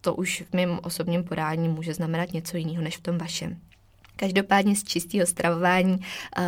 to 0.00 0.14
už 0.14 0.44
v 0.50 0.52
mém 0.52 0.80
osobním 0.82 1.24
podání 1.24 1.68
může 1.68 1.94
znamenat 1.94 2.32
něco 2.32 2.56
jiného 2.56 2.82
než 2.82 2.96
v 2.96 3.00
tom 3.00 3.18
vašem. 3.18 3.56
Každopádně 4.16 4.76
z 4.76 4.84
čistého 4.84 5.26
stravování 5.26 5.92
uh, 5.92 6.44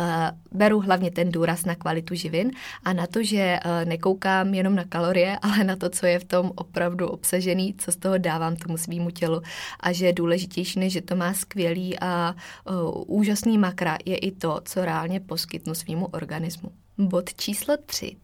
beru 0.51 0.79
hlavně 0.79 1.11
ten 1.11 1.31
důraz 1.31 1.65
na 1.65 1.75
kvalitu 1.75 2.15
živin 2.15 2.51
a 2.83 2.93
na 2.93 3.07
to, 3.07 3.23
že 3.23 3.59
uh, 3.65 3.89
nekoukám 3.89 4.53
jenom 4.53 4.75
na 4.75 4.83
kalorie, 4.83 5.37
ale 5.41 5.63
na 5.63 5.75
to, 5.75 5.89
co 5.89 6.05
je 6.05 6.19
v 6.19 6.23
tom 6.25 6.51
opravdu 6.55 7.07
obsažený, 7.07 7.75
co 7.77 7.91
z 7.91 7.95
toho 7.95 8.17
dávám 8.17 8.55
tomu 8.55 8.77
svýmu 8.77 9.09
tělu 9.11 9.41
a 9.79 9.91
že 9.91 10.05
je 10.05 10.13
důležitější, 10.13 10.79
než 10.79 10.93
že 10.93 11.01
to 11.01 11.15
má 11.15 11.33
skvělý 11.33 11.99
a 11.99 12.35
uh, 12.69 13.03
úžasný 13.07 13.57
makra, 13.57 13.97
je 14.05 14.17
i 14.17 14.31
to, 14.31 14.61
co 14.65 14.85
reálně 14.85 15.19
poskytnu 15.19 15.75
svýmu 15.75 16.05
organismu. 16.05 16.86
Bod 16.97 17.33
číslo 17.33 17.77
tři 17.85 18.15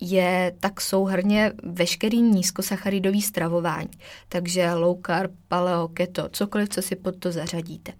je 0.00 0.52
tak 0.60 0.80
souhrně 0.80 1.52
veškerý 1.62 2.22
nízkosacharidový 2.22 3.22
stravování. 3.22 3.90
Takže 4.28 4.72
low 4.72 4.96
carb, 5.06 5.30
paleo, 5.48 5.88
keto, 5.88 6.28
cokoliv, 6.28 6.68
co 6.68 6.82
si 6.82 6.96
pod 6.96 7.16
to 7.18 7.32
zařadíte. 7.32 7.92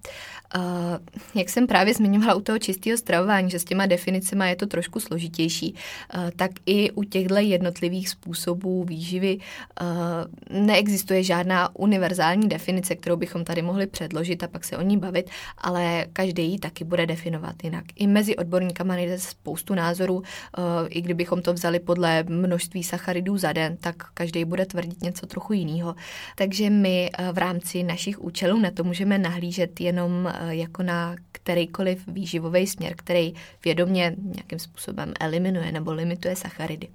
Uh, 0.56 0.62
jak 1.34 1.48
jsem 1.48 1.66
právě 1.66 1.94
zmiňovala 1.94 2.34
u 2.34 2.40
toho 2.40 2.58
čistého 2.58 2.98
stravování, 2.98 3.50
že 3.50 3.58
s 3.58 3.64
těma 3.64 3.86
definicemi 3.86 4.48
je 4.48 4.56
to 4.56 4.66
trošku 4.66 5.00
složitější, 5.00 5.74
uh, 5.74 6.30
tak 6.36 6.50
i 6.66 6.90
u 6.90 7.04
těchto 7.04 7.34
jednotlivých 7.34 8.08
způsobů 8.08 8.84
výživy 8.84 9.38
neexistuje 10.50 11.22
žádná 11.22 11.76
univerzální 11.76 12.48
definice, 12.48 12.96
kterou 12.96 13.16
bychom 13.16 13.44
tady 13.44 13.62
mohli 13.62 13.86
předložit 13.86 14.42
a 14.42 14.48
pak 14.48 14.64
se 14.64 14.76
o 14.76 14.82
ní 14.82 14.96
bavit, 14.98 15.30
ale 15.58 16.06
každý 16.12 16.50
ji 16.52 16.58
taky 16.58 16.84
bude 16.84 17.06
definovat 17.06 17.54
jinak. 17.64 17.84
I 17.96 18.06
mezi 18.06 18.36
odborníkama 18.36 18.94
nejde 18.94 19.18
spoustu 19.58 19.74
názorů, 19.74 20.22
i 20.88 21.00
kdybychom 21.00 21.42
to 21.42 21.52
vzali 21.52 21.80
podle 21.80 22.22
množství 22.22 22.82
sacharidů 22.82 23.38
za 23.38 23.52
den, 23.52 23.76
tak 23.76 23.96
každý 24.14 24.44
bude 24.44 24.66
tvrdit 24.66 25.02
něco 25.02 25.26
trochu 25.26 25.52
jiného. 25.52 25.94
Takže 26.36 26.70
my 26.70 27.10
v 27.32 27.38
rámci 27.38 27.82
našich 27.82 28.20
účelů 28.20 28.58
na 28.58 28.70
to 28.70 28.84
můžeme 28.84 29.18
nahlížet 29.18 29.80
jenom 29.80 30.28
Eh, 30.40 30.54
jako 30.54 30.82
na 30.82 31.16
kterýkoliv 31.32 32.06
výživový 32.06 32.66
směr, 32.66 32.94
který 32.96 33.34
vědomě 33.64 34.14
nějakým 34.18 34.58
způsobem 34.58 35.12
eliminuje 35.20 35.72
nebo 35.72 35.92
limituje 35.92 36.36
sacharidy. 36.36 36.88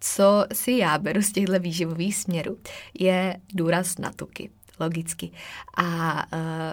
Co 0.00 0.44
si 0.52 0.72
já 0.72 0.98
beru 0.98 1.22
z 1.22 1.32
těchto 1.32 1.58
výživových 1.58 2.16
směrů, 2.16 2.58
je 2.98 3.36
důraz 3.54 3.98
na 3.98 4.12
tuky, 4.12 4.50
logicky. 4.80 5.30
A 5.76 6.22
eh, 6.32 6.72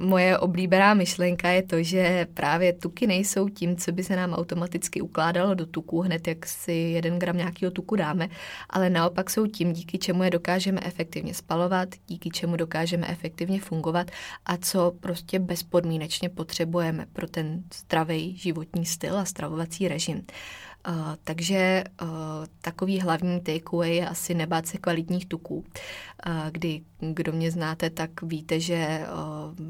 moje 0.00 0.38
oblíbená 0.38 0.94
myšlenka 0.94 1.48
je 1.48 1.62
to, 1.62 1.82
že 1.82 2.26
právě 2.34 2.72
tuky 2.72 3.06
nejsou 3.06 3.48
tím, 3.48 3.76
co 3.76 3.92
by 3.92 4.04
se 4.04 4.16
nám 4.16 4.32
automaticky 4.32 5.00
ukládalo 5.00 5.54
do 5.54 5.66
tuku, 5.66 6.00
hned 6.00 6.28
jak 6.28 6.46
si 6.46 6.72
jeden 6.72 7.18
gram 7.18 7.36
nějakého 7.36 7.72
tuku 7.72 7.96
dáme, 7.96 8.28
ale 8.70 8.90
naopak 8.90 9.30
jsou 9.30 9.46
tím, 9.46 9.72
díky 9.72 9.98
čemu 9.98 10.22
je 10.22 10.30
dokážeme 10.30 10.80
efektivně 10.84 11.34
spalovat, 11.34 11.88
díky 12.06 12.30
čemu 12.30 12.56
dokážeme 12.56 13.06
efektivně 13.06 13.60
fungovat 13.60 14.10
a 14.46 14.56
co 14.56 14.92
prostě 15.00 15.38
bezpodmínečně 15.38 16.28
potřebujeme 16.28 17.06
pro 17.12 17.28
ten 17.28 17.62
zdravý 17.74 18.36
životní 18.36 18.86
styl 18.86 19.18
a 19.18 19.24
stravovací 19.24 19.88
režim. 19.88 20.22
Uh, 20.88 20.94
takže 21.24 21.84
uh, 22.02 22.08
takový 22.60 23.00
hlavní 23.00 23.40
takeaway 23.40 23.96
je 23.96 24.08
asi 24.08 24.34
nebát 24.34 24.66
se 24.66 24.78
kvalitních 24.78 25.26
tuků, 25.26 25.56
uh, 25.56 25.64
kdy 26.50 26.80
kdo 27.00 27.32
mě 27.32 27.50
znáte, 27.50 27.90
tak 27.90 28.22
víte, 28.22 28.60
že 28.60 29.00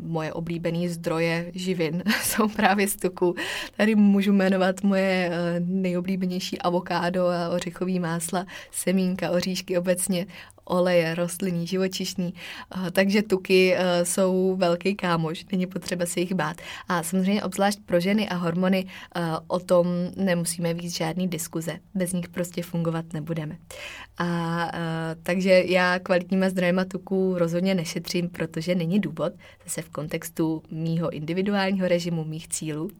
moje 0.02 0.32
oblíbené 0.32 0.88
zdroje 0.88 1.50
živin 1.54 2.02
jsou 2.22 2.48
právě 2.48 2.88
z 2.88 2.96
tuků. 2.96 3.34
Tady 3.76 3.94
můžu 3.94 4.32
jmenovat 4.32 4.82
moje 4.82 5.30
nejoblíbenější 5.58 6.58
avokádo 6.58 7.26
a 7.26 7.48
ořechový 7.48 8.00
másla, 8.00 8.46
semínka, 8.70 9.30
oříšky 9.30 9.78
obecně, 9.78 10.26
oleje, 10.64 11.14
rostlinný, 11.14 11.66
živočišný. 11.66 12.34
Takže 12.92 13.22
tuky 13.22 13.76
jsou 14.02 14.56
velký 14.56 14.94
kámoš, 14.94 15.44
není 15.52 15.66
potřeba 15.66 16.06
se 16.06 16.20
jich 16.20 16.34
bát. 16.34 16.56
A 16.88 17.02
samozřejmě 17.02 17.42
obzvlášť 17.42 17.78
pro 17.86 18.00
ženy 18.00 18.28
a 18.28 18.34
hormony 18.34 18.86
o 19.46 19.58
tom 19.58 19.86
nemusíme 20.16 20.74
víc 20.74 20.96
žádný 20.96 21.28
diskuze. 21.28 21.78
Bez 21.94 22.12
nich 22.12 22.28
prostě 22.28 22.62
fungovat 22.62 23.04
nebudeme. 23.12 23.56
A 24.18 24.72
takže 25.22 25.62
já 25.66 25.98
kvalitníma 25.98 26.48
zdrojema 26.48 26.84
tuků 26.84 27.19
rozhodně 27.38 27.74
nešetřím, 27.74 28.28
protože 28.28 28.74
není 28.74 29.00
důvod, 29.00 29.32
zase 29.64 29.82
v 29.82 29.88
kontextu 29.88 30.62
mýho 30.70 31.10
individuálního 31.10 31.88
režimu, 31.88 32.24
mých 32.24 32.48
cílů, 32.48 32.90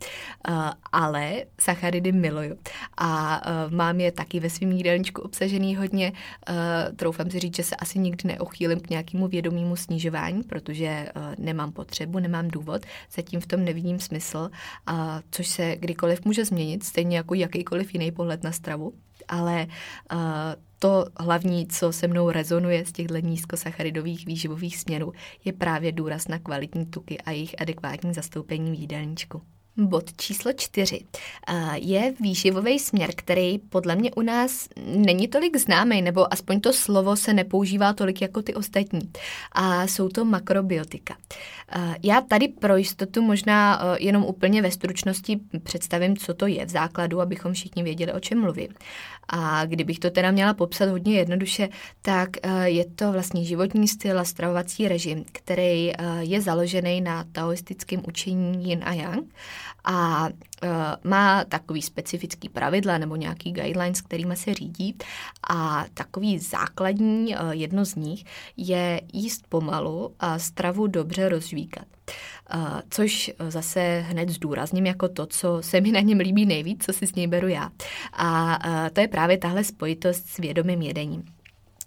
ale 0.93 1.45
sacharidy 1.61 2.13
miluju. 2.13 2.57
A 2.99 3.43
mám 3.71 4.01
je 4.01 4.13
taky 4.13 4.41
ve 4.41 4.51
svém 4.51 4.73
jídelníčku 4.73 5.23
obsažený 5.23 5.77
hodně. 5.77 6.13
Troufám 6.97 7.31
si 7.31 7.39
říct, 7.39 7.57
že 7.57 7.63
se 7.63 7.77
asi 7.77 7.99
nikdy 7.99 8.29
neochýlím 8.29 8.81
k 8.81 8.91
nějakému 8.91 9.29
vědomému 9.29 9.77
snižování, 9.77 10.43
protože 10.43 11.09
nemám 11.39 11.73
potřebu, 11.73 12.19
nemám 12.19 12.49
důvod, 12.49 12.83
zatím 13.13 13.41
v 13.41 13.47
tom 13.47 13.65
nevidím 13.65 14.01
smysl, 14.01 14.51
což 15.31 15.49
se 15.49 15.77
kdykoliv 15.77 16.25
může 16.25 16.45
změnit, 16.45 16.85
stejně 16.85 17.17
jako 17.17 17.35
jakýkoliv 17.35 17.95
jiný 17.95 18.13
pohled 18.13 18.43
na 18.43 18.53
stravu, 18.53 18.93
ale 19.31 19.67
uh, 20.13 20.19
to 20.79 21.07
hlavní, 21.19 21.67
co 21.67 21.93
se 21.93 22.09
mnou 22.09 22.31
rezonuje 22.31 22.87
z 22.87 22.93
těchto 22.93 23.17
nízkosacharidových 23.17 24.27
výživových 24.27 24.77
směrů, 24.77 25.13
je 25.45 25.53
právě 25.53 25.93
důraz 25.93 26.29
na 26.29 26.39
kvalitní 26.39 26.87
tuky 26.87 27.19
a 27.19 27.31
jejich 27.31 27.55
adekvátní 27.61 28.15
zastoupení 28.15 28.71
v 28.71 28.75
jídelníčku. 28.75 29.43
Bod 29.77 30.17
číslo 30.17 30.53
čtyři 30.53 31.05
je 31.75 32.15
výživový 32.21 32.79
směr, 32.79 33.11
který 33.17 33.59
podle 33.59 33.97
mě 33.97 34.11
u 34.13 34.23
nás 34.23 34.69
není 34.87 35.29
tolik 35.29 35.57
známý, 35.57 36.03
nebo 36.03 36.33
aspoň 36.33 36.61
to 36.61 36.73
slovo 36.73 37.17
se 37.17 37.33
nepoužívá 37.33 37.93
tolik 37.93 38.23
jako 38.23 38.43
ty 38.43 38.55
ostatní. 38.55 39.01
A 39.53 39.87
jsou 39.87 40.09
to 40.09 40.25
makrobiotika. 40.25 41.17
Já 42.03 42.21
tady 42.21 42.49
pro 42.49 42.77
jistotu 42.77 43.23
možná 43.23 43.83
jenom 43.99 44.25
úplně 44.25 44.63
ve 44.63 44.71
stručnosti 44.71 45.41
představím, 45.63 46.17
co 46.17 46.35
to 46.35 46.47
je 46.47 46.67
v 46.67 46.69
základu, 46.69 47.21
abychom 47.21 47.53
všichni 47.53 47.83
věděli, 47.83 48.13
o 48.13 48.21
čem 48.21 48.41
mluvím. 48.41 48.69
A 49.29 49.67
kdybych 49.67 49.99
to 49.99 50.11
teda 50.11 50.31
měla 50.31 50.55
popsat 50.55 50.89
hodně 50.89 51.15
jednoduše, 51.15 51.69
tak 52.03 52.31
je 52.65 52.85
to 52.85 53.13
vlastně 53.13 53.45
životní 53.45 53.89
styl 53.89 54.21
a 54.21 54.25
stravovací 54.25 54.89
režim, 54.89 55.25
který 55.33 55.93
je 56.21 56.41
založený 56.41 57.01
na 57.01 57.25
taoistickém 57.33 58.03
učení 58.09 58.69
yin 58.69 58.81
a 58.85 58.93
yang 58.93 59.35
a 59.85 60.29
má 61.05 61.45
takový 61.45 61.83
specifický 61.83 62.49
pravidla 62.49 62.99
nebo 62.99 63.17
nějaký 63.17 63.53
guidelines, 63.53 64.01
kterými 64.01 64.37
se 64.37 64.55
řídí 64.55 64.97
a 65.51 65.85
takový 65.95 66.39
základní, 66.39 67.37
uh, 67.37 67.51
jedno 67.51 67.85
z 67.85 67.95
nich 67.95 68.25
je 68.57 69.01
jíst 69.13 69.47
pomalu 69.49 70.15
a 70.21 70.39
stravu 70.39 70.87
dobře 70.87 71.29
rozvíkat. 71.29 71.85
Uh, 72.55 72.81
což 72.91 73.33
zase 73.49 74.05
hned 74.09 74.29
zdůrazním 74.29 74.87
jako 74.87 75.09
to, 75.09 75.27
co 75.27 75.59
se 75.61 75.81
mi 75.81 75.93
na 75.93 76.01
něm 76.01 76.19
líbí 76.19 76.47
nejvíc, 76.47 76.85
co 76.85 76.93
si 76.93 77.07
s 77.07 77.15
něj 77.15 77.27
beru 77.27 77.49
já. 77.49 77.71
A 78.13 78.59
to 78.93 79.01
je 79.01 79.09
právě 79.09 79.39
tahle 79.39 79.65
spojitost 79.65 80.27
s 80.27 80.37
vědomým 80.37 80.83
jedením. 80.83 81.25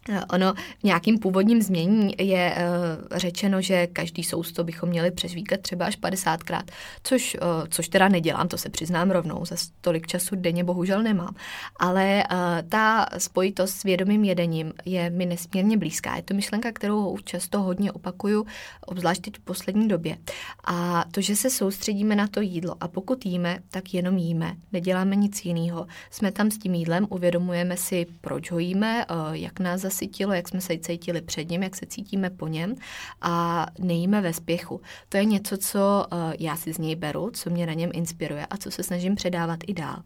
Eh, 0.10 0.22
ono 0.34 0.54
v 0.54 0.84
nějakým 0.84 1.20
původním 1.20 1.62
změní 1.62 2.16
je 2.20 2.56
uh, 2.56 3.18
řečeno, 3.18 3.62
že 3.62 3.88
každý 3.88 4.24
sousto 4.24 4.64
bychom 4.64 4.90
měli 4.90 5.12
přežvíkat 5.12 5.62
třeba 5.62 5.86
až 5.86 6.00
50krát, 6.00 6.64
což, 7.04 7.38
uh, 7.42 7.68
což 7.70 7.88
teda 7.88 8.08
nedělám, 8.08 8.48
to 8.48 8.58
se 8.58 8.70
přiznám 8.70 9.12
rovnou, 9.12 9.46
za 9.46 9.56
tolik 9.82 10.08
času 10.08 10.36
denně 10.36 10.64
bohužel 10.64 11.04
nemám. 11.04 11.36
Ale 11.80 12.24
uh, 12.32 12.38
ta 12.70 13.06
spojitost 13.18 13.76
s 13.76 13.84
vědomým 13.84 14.24
jedením 14.24 14.74
je 14.86 15.10
mi 15.10 15.26
nesmírně 15.26 15.78
blízká. 15.78 16.16
Je 16.16 16.22
to 16.24 16.34
myšlenka, 16.34 16.72
kterou 16.72 17.18
často 17.18 17.62
hodně 17.62 17.92
opakuju, 17.92 18.46
obzvlášť 18.86 19.22
teď 19.22 19.38
v 19.38 19.44
poslední 19.44 19.88
době. 19.88 20.18
A 20.64 21.06
to, 21.12 21.22
že 21.22 21.36
se 21.36 21.50
soustředíme 21.50 22.16
na 22.16 22.28
to 22.28 22.42
jídlo 22.42 22.76
a 22.80 22.88
pokud 22.88 23.26
jíme, 23.26 23.60
tak 23.70 23.94
jenom 23.94 24.18
jíme, 24.18 24.56
neděláme 24.72 25.16
nic 25.16 25.46
jiného. 25.46 25.88
Jsme 26.12 26.32
tam 26.32 26.52
s 26.52 26.58
tím 26.58 26.74
jídlem, 26.74 27.08
uvědomujeme 27.10 27.78
si, 27.78 28.06
proč 28.22 28.52
ho 28.52 28.60
jíme, 28.60 29.06
uh, 29.06 29.34
jak 29.34 29.60
nás 29.60 29.82
zasytilo, 29.94 30.34
jak 30.34 30.48
jsme 30.48 30.62
se 30.62 30.78
cítili 30.78 31.22
před 31.22 31.50
ním, 31.50 31.64
jak 31.64 31.76
se 31.76 31.86
cítíme 31.86 32.30
po 32.30 32.48
něm 32.48 32.76
a 33.22 33.66
nejíme 33.80 34.22
ve 34.22 34.34
spěchu. 34.34 34.82
To 35.10 35.18
je 35.18 35.26
něco, 35.26 35.58
co 35.58 36.06
eh, 36.12 36.36
já 36.40 36.56
si 36.56 36.74
z 36.74 36.78
něj 36.78 36.96
beru, 36.96 37.32
co 37.34 37.50
mě 37.50 37.66
na 37.66 37.74
něm 37.74 37.90
inspiruje 37.94 38.46
a 38.46 38.58
co 38.58 38.72
se 38.72 38.84
snažím 38.84 39.16
předávat 39.16 39.60
i 39.68 39.74
dál. 39.74 40.04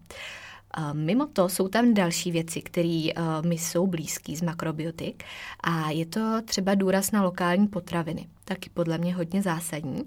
Mimo 0.94 1.28
to 1.28 1.50
jsou 1.50 1.68
tam 1.68 1.94
další 1.94 2.32
věci, 2.32 2.62
které 2.62 3.08
uh, 3.18 3.48
mi 3.48 3.58
jsou 3.58 3.88
blízký 3.88 4.36
z 4.36 4.42
makrobiotik 4.42 5.24
a 5.64 5.90
je 5.90 6.06
to 6.06 6.42
třeba 6.46 6.76
důraz 6.76 7.12
na 7.12 7.24
lokální 7.24 7.68
potraviny, 7.68 8.28
taky 8.48 8.70
podle 8.70 8.98
mě 8.98 9.16
hodně 9.16 9.42
zásadní. 9.42 10.04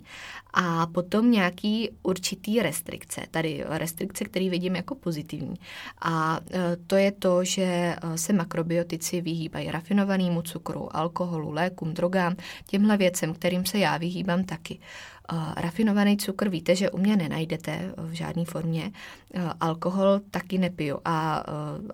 A 0.54 0.86
potom 0.86 1.30
nějaký 1.30 1.90
určitý 2.02 2.62
restrikce, 2.62 3.20
tady 3.30 3.64
restrikce, 3.68 4.24
které 4.24 4.50
vidím 4.50 4.76
jako 4.76 4.94
pozitivní. 4.94 5.54
A 6.00 6.40
uh, 6.40 6.46
to 6.86 6.96
je 6.96 7.12
to, 7.12 7.44
že 7.44 7.96
uh, 8.04 8.14
se 8.14 8.32
makrobiotici 8.32 9.20
vyhýbají 9.20 9.70
rafinovanému 9.70 10.42
cukru, 10.42 10.96
alkoholu, 10.96 11.50
lékům, 11.50 11.94
drogám, 11.94 12.36
těmhle 12.66 12.96
věcem, 12.96 13.34
kterým 13.34 13.66
se 13.66 13.78
já 13.78 13.96
vyhýbám 13.96 14.44
taky. 14.44 14.78
Rafinovaný 15.56 16.16
cukr 16.16 16.48
víte, 16.48 16.76
že 16.76 16.90
u 16.90 16.98
mě 16.98 17.16
nenajdete 17.16 17.94
v 17.96 18.12
žádné 18.12 18.44
formě. 18.44 18.90
Alkohol 19.60 20.20
taky 20.30 20.58
nepiju 20.58 20.98
a 21.04 21.44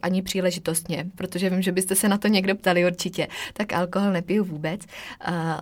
ani 0.02 0.22
příležitostně, 0.22 1.06
protože 1.14 1.50
vím, 1.50 1.62
že 1.62 1.72
byste 1.72 1.94
se 1.94 2.08
na 2.08 2.18
to 2.18 2.28
někdo 2.28 2.54
ptali 2.54 2.86
určitě. 2.86 3.28
Tak 3.52 3.72
alkohol 3.72 4.12
nepiju 4.12 4.44
vůbec. 4.44 4.80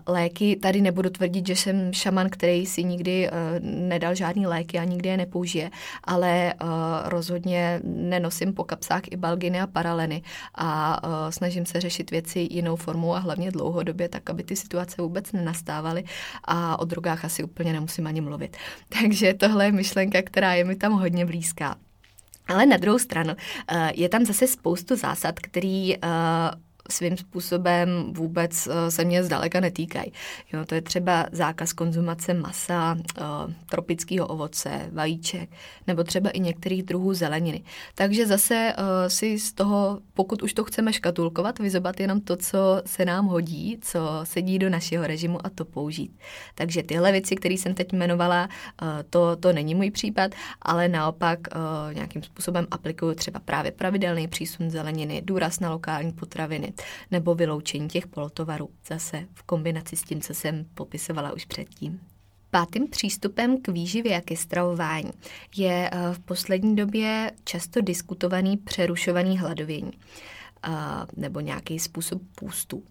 Léky, 0.07 0.57
tady 0.57 0.74
nebudu 0.81 1.11
tvrdit, 1.11 1.47
že 1.47 1.57
jsem 1.57 1.93
šaman, 1.93 2.31
který 2.31 2.67
si 2.67 2.85
nikdy 2.85 3.31
nedal 3.61 4.15
žádný 4.15 4.47
léky 4.47 4.79
a 4.79 4.85
nikdy 4.85 5.09
je 5.09 5.17
nepoužije, 5.17 5.71
ale 6.05 6.55
rozhodně 7.05 7.81
nenosím 7.85 8.55
po 8.55 8.65
kapsách 8.65 9.03
i 9.11 9.17
balginy 9.17 9.61
a 9.61 9.67
paraleny 9.67 10.23
a 10.55 11.01
snažím 11.31 11.67
se 11.67 11.81
řešit 11.81 12.11
věci 12.11 12.49
jinou 12.51 12.77
formou 12.77 13.15
a 13.15 13.19
hlavně 13.19 13.51
dlouhodobě, 13.51 14.09
tak 14.09 14.31
aby 14.31 14.43
ty 14.43 14.57
situace 14.57 15.03
vůbec 15.03 15.33
nenastávaly 15.33 16.05
a 16.45 16.79
o 16.79 16.85
drogách 16.85 17.25
asi 17.25 17.45
úplně 17.45 17.73
nemusím 17.73 18.07
ani 18.07 18.21
mluvit. 18.21 18.57
Takže 19.01 19.35
tohle 19.35 19.67
je 19.67 19.73
myšlenka, 19.73 20.23
která 20.23 20.55
je 20.55 20.65
mi 20.65 20.77
tam 20.77 20.93
hodně 20.93 21.27
blízká. 21.27 21.77
Ale 22.49 22.67
na 22.67 22.77
druhou 22.77 22.99
stranu 22.99 23.35
je 23.95 24.09
tam 24.09 24.25
zase 24.25 24.47
spoustu 24.47 24.97
zásad, 24.97 25.41
který 25.41 25.97
svým 26.91 27.17
způsobem 27.17 28.13
vůbec 28.13 28.67
eh, 28.67 28.91
se 28.91 29.05
mě 29.05 29.25
zdaleka 29.25 29.61
netýkají. 29.61 30.13
Jo, 30.53 30.65
to 30.65 30.75
je 30.75 30.83
třeba 30.83 31.27
zákaz 31.33 31.73
konzumace 31.73 32.35
masa, 32.35 32.97
eh, 33.19 33.23
tropického 33.71 34.27
ovoce, 34.27 34.91
vajíček, 34.93 35.51
nebo 35.87 36.05
třeba 36.05 36.31
i 36.31 36.41
některých 36.41 36.83
druhů 36.83 37.15
zeleniny. 37.15 37.63
Takže 37.95 38.27
zase 38.27 38.75
eh, 38.77 39.11
si 39.11 39.39
z 39.39 39.53
toho, 39.53 40.01
pokud 40.15 40.43
už 40.43 40.53
to 40.53 40.65
chceme 40.65 40.93
škatulkovat, 40.93 41.59
vyzobat 41.59 42.01
jenom 42.01 42.21
to, 42.21 42.37
co 42.37 42.83
se 42.87 43.05
nám 43.05 43.27
hodí, 43.27 43.79
co 43.81 44.21
sedí 44.25 44.59
do 44.59 44.71
našeho 44.71 45.07
režimu 45.07 45.47
a 45.47 45.51
to 45.51 45.65
použít. 45.65 46.19
Takže 46.55 46.83
tyhle 46.83 47.13
věci, 47.13 47.37
které 47.37 47.55
jsem 47.55 47.75
teď 47.75 47.93
jmenovala, 47.93 48.49
to, 49.11 49.37
to 49.37 49.53
není 49.53 49.75
můj 49.75 49.91
případ, 49.91 50.31
ale 50.63 50.89
naopak 50.89 51.39
nějakým 51.93 52.23
způsobem 52.23 52.67
aplikuju 52.71 53.15
třeba 53.15 53.41
právě 53.41 53.73
pravidelný 53.73 54.29
přísun 54.29 54.71
zeleniny, 54.71 55.23
důraz 55.25 55.61
na 55.61 55.71
lokální 55.71 56.13
potraviny, 56.13 56.74
nebo 57.11 57.35
vyloučení 57.35 57.89
těch 57.89 58.07
polotovarů, 58.07 58.71
zase 58.89 59.27
v 59.35 59.43
kombinaci 59.43 59.97
s 59.97 60.03
tím, 60.03 60.21
co 60.21 60.35
jsem 60.35 60.67
popisovala 60.75 61.33
už 61.33 61.45
předtím. 61.45 62.01
Pátým 62.51 62.89
přístupem 62.89 63.63
k 63.63 63.69
výživě 63.69 64.17
a 64.17 64.21
ke 64.21 64.37
stravování 64.37 65.11
je 65.57 65.91
eh, 65.93 66.15
v 66.15 66.19
poslední 66.19 66.77
době 66.77 67.31
často 67.45 67.81
diskutovaný 67.81 68.57
přerušovaný 68.57 69.39
hladovění. 69.39 69.93
Nebo 71.17 71.41
nějaký 71.41 71.79
způsob 71.79 72.23
půstu. 72.35 72.83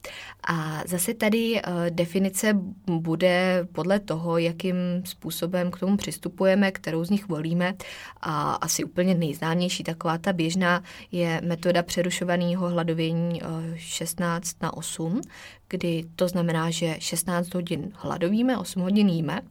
A 0.48 0.82
zase 0.88 1.14
tady 1.14 1.62
definice 1.90 2.54
bude 2.88 3.68
podle 3.72 4.00
toho, 4.00 4.38
jakým 4.38 4.76
způsobem 5.06 5.72
k 5.72 5.80
tomu 5.80 5.98
přistupujeme, 5.98 6.72
kterou 6.72 7.04
z 7.04 7.10
nich 7.10 7.28
volíme. 7.28 7.74
A 8.22 8.54
asi 8.54 8.84
úplně 8.84 9.16
nejznámější 9.16 9.84
taková 9.84 10.18
ta 10.18 10.34
běžná 10.34 10.84
je 11.12 11.42
metoda 11.44 11.84
přerušovaného 11.84 12.70
hladovění 12.70 13.42
16 13.76 14.62
na 14.62 14.74
8, 14.74 15.22
kdy 15.68 16.04
to 16.16 16.28
znamená, 16.28 16.70
že 16.70 16.96
16 17.00 17.54
hodin 17.54 17.92
hladovíme, 17.96 18.58
8 18.58 18.82
hodin 18.82 19.10
jíme. 19.10 19.42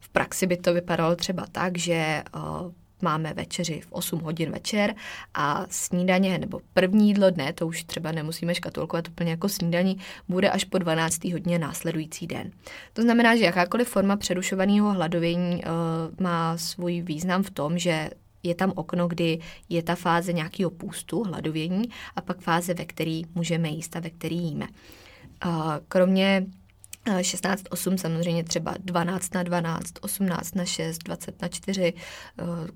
V 0.00 0.08
praxi 0.08 0.46
by 0.46 0.56
to 0.56 0.74
vypadalo 0.74 1.16
třeba 1.16 1.46
tak, 1.52 1.78
že 1.78 2.22
máme 3.02 3.34
večeři 3.34 3.80
v 3.80 3.92
8 3.92 4.20
hodin 4.20 4.50
večer 4.50 4.94
a 5.34 5.66
snídaně 5.70 6.38
nebo 6.38 6.60
první 6.74 7.08
jídlo 7.08 7.30
dne, 7.30 7.52
to 7.52 7.66
už 7.66 7.84
třeba 7.84 8.12
nemusíme 8.12 8.54
škatulkovat 8.54 9.08
úplně 9.08 9.30
jako 9.30 9.48
snídaní, 9.48 9.98
bude 10.28 10.50
až 10.50 10.64
po 10.64 10.78
12. 10.78 11.24
hodině 11.24 11.58
následující 11.58 12.26
den. 12.26 12.50
To 12.92 13.02
znamená, 13.02 13.36
že 13.36 13.44
jakákoliv 13.44 13.88
forma 13.88 14.16
přerušovaného 14.16 14.92
hladovění 14.92 15.56
uh, 15.56 15.70
má 16.20 16.58
svůj 16.58 17.02
význam 17.02 17.42
v 17.42 17.50
tom, 17.50 17.78
že 17.78 18.10
je 18.42 18.54
tam 18.54 18.72
okno, 18.74 19.08
kdy 19.08 19.38
je 19.68 19.82
ta 19.82 19.94
fáze 19.94 20.32
nějakého 20.32 20.70
půstu, 20.70 21.22
hladovění, 21.22 21.84
a 22.16 22.20
pak 22.20 22.40
fáze, 22.40 22.74
ve 22.74 22.84
který 22.84 23.22
můžeme 23.34 23.68
jíst 23.68 23.96
a 23.96 24.00
ve 24.00 24.10
který 24.10 24.36
jíme. 24.36 24.66
Kromě 25.88 26.46
16, 27.20 27.62
8 27.70 27.98
samozřejmě 27.98 28.44
třeba 28.44 28.74
12 28.78 29.34
na 29.34 29.42
12, 29.42 29.92
18 30.00 30.54
na 30.54 30.64
6, 30.64 30.98
20 30.98 31.42
na 31.42 31.48
4, 31.48 31.92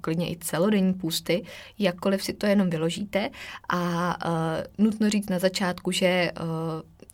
klidně 0.01 0.31
i 0.31 0.37
celodenní 0.37 0.95
půsty, 0.95 1.45
jakkoliv 1.79 2.25
si 2.25 2.33
to 2.33 2.47
jenom 2.47 2.71
vyložíte. 2.71 3.31
A 3.69 4.16
nutno 4.79 5.11
říct 5.11 5.31
na 5.31 5.38
začátku, 5.38 5.90
že 5.90 6.31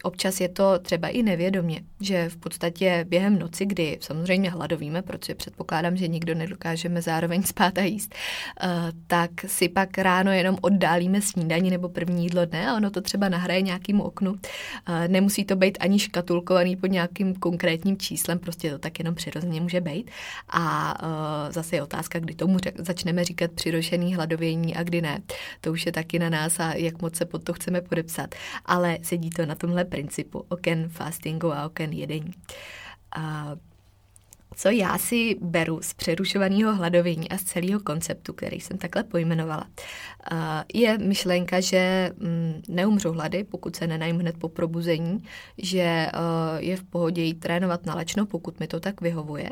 občas 0.03 0.41
je 0.41 0.49
to 0.49 0.79
třeba 0.79 1.09
i 1.09 1.23
nevědomě, 1.23 1.81
že 2.01 2.29
v 2.29 2.37
podstatě 2.37 3.05
během 3.09 3.39
noci, 3.39 3.67
kdy 3.67 3.99
samozřejmě 4.01 4.51
hladovíme, 4.51 5.03
protože 5.03 5.35
předpokládám, 5.35 5.97
že 5.97 6.09
nikdo 6.09 6.35
nedokážeme 6.35 7.03
zároveň 7.03 7.43
spát 7.53 7.79
a 7.79 7.83
jíst, 7.83 8.15
eh, 8.61 8.69
tak 9.07 9.31
si 9.47 9.69
pak 9.69 9.99
ráno 9.99 10.33
jenom 10.33 10.57
oddálíme 10.61 11.21
snídaní 11.21 11.71
nebo 11.71 11.89
první 11.89 12.23
jídlo 12.25 12.45
dne 12.45 12.71
a 12.71 12.77
ono 12.77 12.91
to 12.91 13.01
třeba 13.01 13.29
nahraje 13.29 13.63
nějakým 13.63 14.01
oknu. 14.01 14.35
Eh, 14.87 15.09
nemusí 15.09 15.45
to 15.45 15.57
být 15.57 15.79
ani 15.81 15.99
škatulkovaný 15.99 16.77
pod 16.77 16.87
nějakým 16.87 17.35
konkrétním 17.35 17.97
číslem, 17.97 18.39
prostě 18.39 18.71
to 18.71 18.79
tak 18.79 18.99
jenom 18.99 19.15
přirozeně 19.15 19.61
může 19.61 19.81
být. 19.81 20.11
A 20.49 20.95
eh, 21.03 21.53
zase 21.53 21.77
je 21.77 21.83
otázka, 21.83 22.19
kdy 22.19 22.35
tomu 22.35 22.59
začneme 22.79 23.25
říkat 23.25 23.51
přirošený 23.51 24.15
hladovění 24.15 24.77
a 24.77 24.83
kdy 24.83 25.03
ne. 25.03 25.23
To 25.61 25.73
už 25.73 25.87
je 25.87 25.93
taky 25.93 26.19
na 26.19 26.31
nás 26.31 26.61
a 26.61 26.75
jak 26.75 27.03
moc 27.03 27.17
se 27.17 27.25
pod 27.25 27.45
to 27.45 27.53
chceme 27.53 27.81
podepsat. 27.81 28.35
Ale 28.65 28.99
sedí 29.03 29.31
to 29.31 29.47
na 29.47 29.55
tomhle 29.55 29.86
principu 29.87 30.45
oken 30.49 30.89
fastingu 30.89 31.53
a 31.53 31.65
oken 31.67 31.93
jedení. 31.93 32.33
A 33.17 33.57
co 34.55 34.71
já 34.71 34.99
si 34.99 35.37
beru 35.41 35.83
z 35.83 35.95
přerušovaného 35.95 36.75
hladovění 36.75 37.29
a 37.29 37.39
z 37.39 37.43
celého 37.43 37.81
konceptu, 37.81 38.33
který 38.33 38.61
jsem 38.61 38.79
takhle 38.79 39.03
pojmenovala, 39.03 39.67
je 40.75 40.99
myšlenka, 40.99 41.61
že 41.61 42.11
mm, 42.19 42.63
neumřu 42.69 43.13
hlady, 43.13 43.45
pokud 43.45 43.77
se 43.77 43.87
nenajím 43.87 44.19
hned 44.19 44.37
po 44.39 44.49
probuzení, 44.49 45.23
že 45.59 46.07
je 46.57 46.77
v 46.77 46.85
pohodě 46.85 47.23
jít 47.23 47.41
trénovat 47.41 47.87
na 47.87 47.95
lečno, 47.95 48.27
pokud 48.27 48.61
mi 48.61 48.67
to 48.67 48.81
tak 48.81 49.01
vyhovuje. 49.01 49.51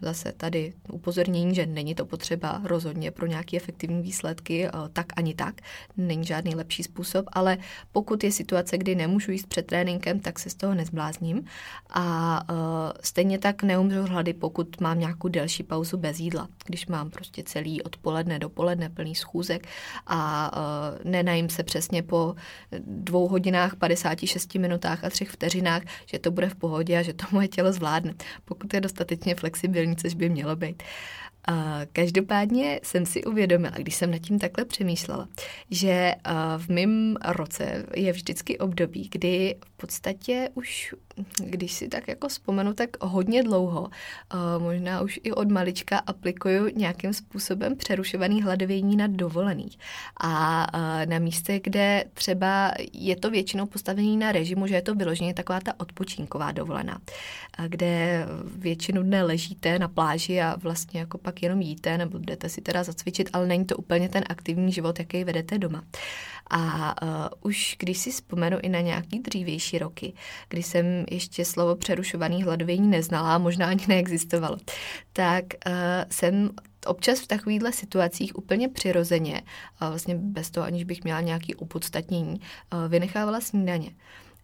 Zase 0.00 0.32
tady 0.32 0.72
upozornění, 0.92 1.54
že 1.54 1.66
není 1.66 1.94
to 1.94 2.06
potřeba 2.06 2.60
rozhodně 2.64 3.10
pro 3.10 3.26
nějaké 3.26 3.56
efektivní 3.56 4.02
výsledky, 4.02 4.68
tak 4.92 5.06
ani 5.16 5.34
tak, 5.34 5.54
není 5.96 6.24
žádný 6.24 6.54
lepší 6.54 6.82
způsob, 6.82 7.24
ale 7.32 7.58
pokud 7.92 8.24
je 8.24 8.32
situace, 8.32 8.78
kdy 8.78 8.94
nemůžu 8.94 9.32
jíst 9.32 9.46
před 9.46 9.66
tréninkem, 9.66 10.20
tak 10.20 10.38
se 10.38 10.50
z 10.50 10.54
toho 10.54 10.74
nezblázním. 10.74 11.44
A 11.90 12.42
stejně 13.00 13.38
tak 13.38 13.62
neumřu 13.62 13.89
umřu 13.90 14.12
hlady, 14.12 14.32
pokud 14.32 14.80
mám 14.80 15.00
nějakou 15.00 15.28
delší 15.28 15.62
pauzu 15.62 15.96
bez 15.96 16.20
jídla. 16.20 16.48
Když 16.66 16.86
mám 16.86 17.10
prostě 17.10 17.42
celý 17.42 17.82
odpoledne, 17.82 18.38
dopoledne 18.38 18.88
plný 18.88 19.14
schůzek 19.14 19.66
a 20.06 20.50
uh, 20.56 21.10
nenajím 21.10 21.48
se 21.48 21.62
přesně 21.62 22.02
po 22.02 22.34
dvou 22.78 23.28
hodinách, 23.28 23.76
56 23.76 24.54
minutách 24.54 25.04
a 25.04 25.10
třech 25.10 25.30
vteřinách, 25.30 25.82
že 26.06 26.18
to 26.18 26.30
bude 26.30 26.48
v 26.48 26.54
pohodě 26.54 26.98
a 26.98 27.02
že 27.02 27.12
to 27.12 27.24
moje 27.30 27.48
tělo 27.48 27.72
zvládne, 27.72 28.14
pokud 28.44 28.74
je 28.74 28.80
dostatečně 28.80 29.34
flexibilní, 29.34 29.96
což 29.96 30.14
by 30.14 30.28
mělo 30.28 30.56
být. 30.56 30.82
A 31.48 31.80
každopádně 31.92 32.80
jsem 32.82 33.06
si 33.06 33.24
uvědomila, 33.24 33.74
když 33.76 33.94
jsem 33.94 34.10
nad 34.10 34.18
tím 34.18 34.38
takhle 34.38 34.64
přemýšlela, 34.64 35.28
že 35.70 36.14
v 36.58 36.68
mém 36.68 37.16
roce 37.28 37.86
je 37.94 38.12
vždycky 38.12 38.58
období, 38.58 39.08
kdy 39.12 39.56
v 39.66 39.70
podstatě 39.76 40.48
už, 40.54 40.94
když 41.44 41.72
si 41.72 41.88
tak 41.88 42.08
jako 42.08 42.28
vzpomenu, 42.28 42.72
tak 42.72 42.90
hodně 43.00 43.42
dlouho, 43.42 43.88
možná 44.58 45.00
už 45.00 45.20
i 45.22 45.32
od 45.32 45.48
malička 45.48 45.98
aplikuju 45.98 46.68
nějakým 46.76 47.12
způsobem 47.12 47.76
přerušovaný 47.76 48.42
hladovění 48.42 48.96
na 48.96 49.06
dovolených. 49.06 49.78
A 50.20 50.66
na 51.04 51.18
místě, 51.18 51.60
kde 51.64 52.04
třeba 52.14 52.72
je 52.92 53.16
to 53.16 53.30
většinou 53.30 53.66
postavený 53.66 54.16
na 54.16 54.32
režimu, 54.32 54.66
že 54.66 54.74
je 54.74 54.82
to 54.82 54.94
vyloženě 54.94 55.34
taková 55.34 55.60
ta 55.60 55.72
odpočínková 55.80 56.52
dovolená, 56.52 57.00
kde 57.68 58.26
většinu 58.56 59.02
dne 59.02 59.22
ležíte 59.22 59.78
na 59.78 59.88
pláži 59.88 60.40
a 60.40 60.56
vlastně 60.56 61.00
jako 61.00 61.18
pak 61.18 61.42
jenom 61.42 61.60
jíte 61.60 61.98
nebo 61.98 62.18
jdete 62.18 62.48
si 62.48 62.60
teda 62.60 62.84
zacvičit, 62.84 63.30
ale 63.32 63.46
není 63.46 63.64
to 63.64 63.76
úplně 63.76 64.08
ten 64.08 64.24
aktivní 64.28 64.72
život, 64.72 64.98
jaký 64.98 65.24
vedete 65.24 65.58
doma. 65.58 65.84
A 66.52 66.94
uh, 67.02 67.08
už 67.42 67.76
když 67.78 67.98
si 67.98 68.10
vzpomenu 68.10 68.58
i 68.62 68.68
na 68.68 68.80
nějaký 68.80 69.18
dřívější 69.18 69.78
roky, 69.78 70.12
kdy 70.48 70.62
jsem 70.62 71.04
ještě 71.10 71.44
slovo 71.44 71.76
přerušovaný 71.76 72.42
hladovění 72.42 72.88
neznala 72.88 73.38
možná 73.38 73.66
ani 73.66 73.84
neexistovalo, 73.88 74.56
tak 75.12 75.44
uh, 75.44 75.72
jsem 76.10 76.50
občas 76.86 77.20
v 77.20 77.26
takovýchhle 77.26 77.72
situacích 77.72 78.38
úplně 78.38 78.68
přirozeně, 78.68 79.42
uh, 79.82 79.88
vlastně 79.88 80.14
bez 80.14 80.50
toho, 80.50 80.66
aniž 80.66 80.84
bych 80.84 81.04
měla 81.04 81.20
nějaký 81.20 81.54
opodstatnění, 81.54 82.40
uh, 82.40 82.88
vynechávala 82.88 83.40
snídaně 83.40 83.90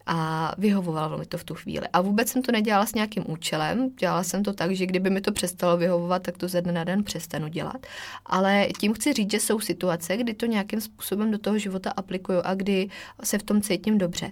a 0.06 0.52
vyhovovalo 0.58 1.18
mi 1.18 1.26
to 1.26 1.38
v 1.38 1.44
tu 1.44 1.54
chvíli. 1.54 1.86
A 1.92 2.00
vůbec 2.00 2.28
jsem 2.28 2.42
to 2.42 2.52
nedělala 2.52 2.86
s 2.86 2.94
nějakým 2.94 3.24
účelem, 3.30 3.90
dělala 3.98 4.22
jsem 4.22 4.42
to 4.42 4.52
tak, 4.52 4.72
že 4.72 4.86
kdyby 4.86 5.10
mi 5.10 5.20
to 5.20 5.32
přestalo 5.32 5.76
vyhovovat, 5.76 6.22
tak 6.22 6.38
to 6.38 6.48
ze 6.48 6.62
dne 6.62 6.72
na 6.72 6.84
den 6.84 7.04
přestanu 7.04 7.48
dělat. 7.48 7.86
Ale 8.26 8.68
tím 8.80 8.94
chci 8.94 9.12
říct, 9.12 9.30
že 9.30 9.40
jsou 9.40 9.60
situace, 9.60 10.16
kdy 10.16 10.34
to 10.34 10.46
nějakým 10.46 10.80
způsobem 10.80 11.30
do 11.30 11.38
toho 11.38 11.58
života 11.58 11.92
aplikuju 11.96 12.40
a 12.44 12.54
kdy 12.54 12.88
se 13.24 13.38
v 13.38 13.42
tom 13.42 13.60
cítím 13.60 13.98
dobře. 13.98 14.30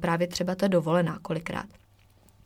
Právě 0.00 0.26
třeba 0.26 0.54
ta 0.54 0.68
dovolená 0.68 1.18
kolikrát. 1.22 1.66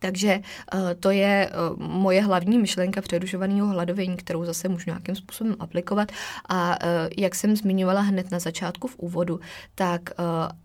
Takže 0.02 0.40
uh, 0.74 0.80
to 1.00 1.10
je 1.10 1.50
uh, 1.50 1.86
moje 1.86 2.22
hlavní 2.22 2.58
myšlenka 2.58 3.00
přerušovaného 3.00 3.66
hladovění, 3.66 4.16
kterou 4.16 4.44
zase 4.44 4.68
můžu 4.68 4.84
nějakým 4.86 5.16
způsobem 5.16 5.56
aplikovat. 5.58 6.12
A 6.48 6.84
uh, 6.84 6.90
jak 7.18 7.34
jsem 7.34 7.56
zmiňovala 7.56 8.00
hned 8.00 8.30
na 8.30 8.38
začátku 8.38 8.88
v 8.88 8.98
úvodu, 8.98 9.40
tak 9.74 10.10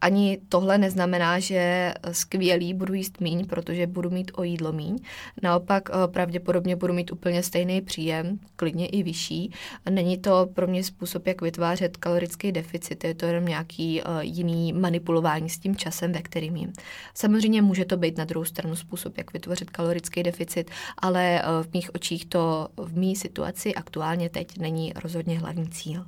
ani 0.02 0.40
tohle 0.50 0.78
neznamená, 0.78 1.40
že 1.40 1.94
skvělý 2.12 2.74
budu 2.74 2.94
jíst 2.94 3.22
míň, 3.22 3.46
protože 3.46 3.88
budu 3.88 4.10
mít 4.10 4.32
o 4.36 4.44
jídlo 4.44 4.72
míň. 4.72 4.98
Naopak 5.44 5.90
pravděpodobně 6.08 6.76
budu 6.76 6.94
mít 6.94 7.12
úplně 7.12 7.44
stejný 7.44 7.82
příjem, 7.82 8.40
klidně 8.56 8.88
i 8.88 9.04
vyšší. 9.04 9.52
Není 9.90 10.18
to 10.18 10.48
pro 10.54 10.68
mě 10.68 10.84
způsob, 10.84 11.28
jak 11.28 11.42
vytvářet 11.42 11.98
kalorický 11.98 12.52
deficit, 12.52 13.04
je 13.04 13.14
to 13.14 13.26
jenom 13.26 13.46
nějaký 13.46 14.02
jiný 14.22 14.74
manipulování 14.74 15.50
s 15.50 15.60
tím 15.60 15.76
časem, 15.76 16.12
ve 16.12 16.22
kterým 16.22 16.56
jím. 16.56 16.74
Samozřejmě 17.14 17.62
může 17.62 17.86
to 17.86 17.98
být 17.98 18.18
na 18.18 18.26
druhou 18.26 18.46
stranu 18.46 18.76
způsob, 18.76 19.18
jak 19.18 19.25
jak 19.26 19.34
vytvořit 19.34 19.70
kalorický 19.70 20.24
deficit, 20.24 20.72
ale 20.98 21.42
eh, 21.42 21.46
v 21.64 21.74
mých 21.74 21.96
očích 21.96 22.26
to 22.26 22.68
v 22.78 22.98
mý 22.98 23.16
situaci 23.16 23.76
aktuálně 23.76 24.30
teď 24.30 24.58
není 24.58 24.94
rozhodně 24.96 25.40
hlavní 25.40 25.70
cíl. 25.70 26.06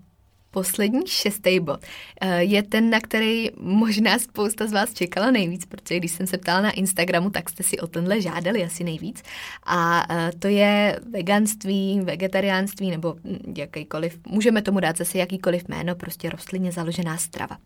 Poslední 0.51 1.01
šestý 1.07 1.59
bod 1.59 1.79
eh, 2.21 2.43
je 2.43 2.63
ten, 2.63 2.89
na 2.89 2.99
který 2.99 3.49
možná 3.59 4.19
spousta 4.19 4.67
z 4.67 4.71
vás 4.71 4.93
čekala 4.93 5.31
nejvíc, 5.31 5.65
protože 5.65 5.99
když 5.99 6.11
jsem 6.11 6.27
se 6.27 6.37
ptala 6.37 6.61
na 6.61 6.71
Instagramu, 6.71 7.29
tak 7.29 7.49
jste 7.49 7.63
si 7.63 7.79
o 7.79 7.87
tenhle 7.87 8.21
žádali 8.21 8.63
asi 8.63 8.83
nejvíc. 8.83 9.23
A 9.65 10.05
eh, 10.09 10.31
to 10.39 10.47
je 10.47 10.99
veganství, 11.11 11.99
vegetariánství 12.03 12.91
nebo 12.91 13.15
jakýkoliv, 13.57 14.19
můžeme 14.27 14.61
tomu 14.61 14.79
dát 14.79 14.97
zase 14.97 15.17
jakýkoliv 15.17 15.67
jméno, 15.67 15.95
prostě 15.95 16.29
rostlině 16.29 16.71
založená 16.71 17.17
strava. 17.17 17.57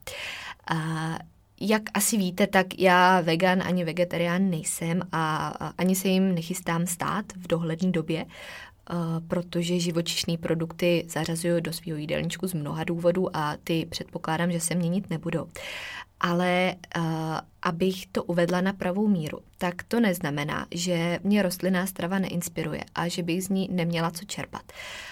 A 0.67 1.17
jak 1.61 1.81
asi 1.93 2.17
víte, 2.17 2.47
tak 2.47 2.79
já 2.79 3.21
vegan 3.21 3.61
ani 3.63 3.83
vegetarián 3.83 4.49
nejsem 4.49 5.01
a 5.11 5.47
ani 5.77 5.95
se 5.95 6.07
jim 6.07 6.35
nechystám 6.35 6.87
stát 6.87 7.25
v 7.35 7.47
dohledné 7.47 7.91
době, 7.91 8.25
eh, 8.25 8.95
protože 9.27 9.79
živočišné 9.79 10.37
produkty 10.37 11.05
zařazuju 11.09 11.59
do 11.59 11.73
svého 11.73 11.97
jídelníčku 11.97 12.47
z 12.47 12.53
mnoha 12.53 12.83
důvodů 12.83 13.37
a 13.37 13.57
ty 13.63 13.85
předpokládám, 13.89 14.51
že 14.51 14.59
se 14.59 14.75
měnit 14.75 15.09
nebudou. 15.09 15.47
Ale 16.23 16.75
uh, 16.97 17.03
abych 17.61 18.07
to 18.11 18.23
uvedla 18.23 18.61
na 18.61 18.73
pravou 18.73 19.07
míru, 19.07 19.39
tak 19.57 19.83
to 19.83 19.99
neznamená, 19.99 20.67
že 20.71 21.19
mě 21.23 21.41
rostlinná 21.41 21.85
strava 21.85 22.19
neinspiruje 22.19 22.83
a 22.95 23.07
že 23.07 23.23
bych 23.23 23.43
z 23.43 23.49
ní 23.49 23.69
neměla 23.71 24.11
co 24.11 24.25
čerpat. 24.25 24.63
Uh, 24.71 25.10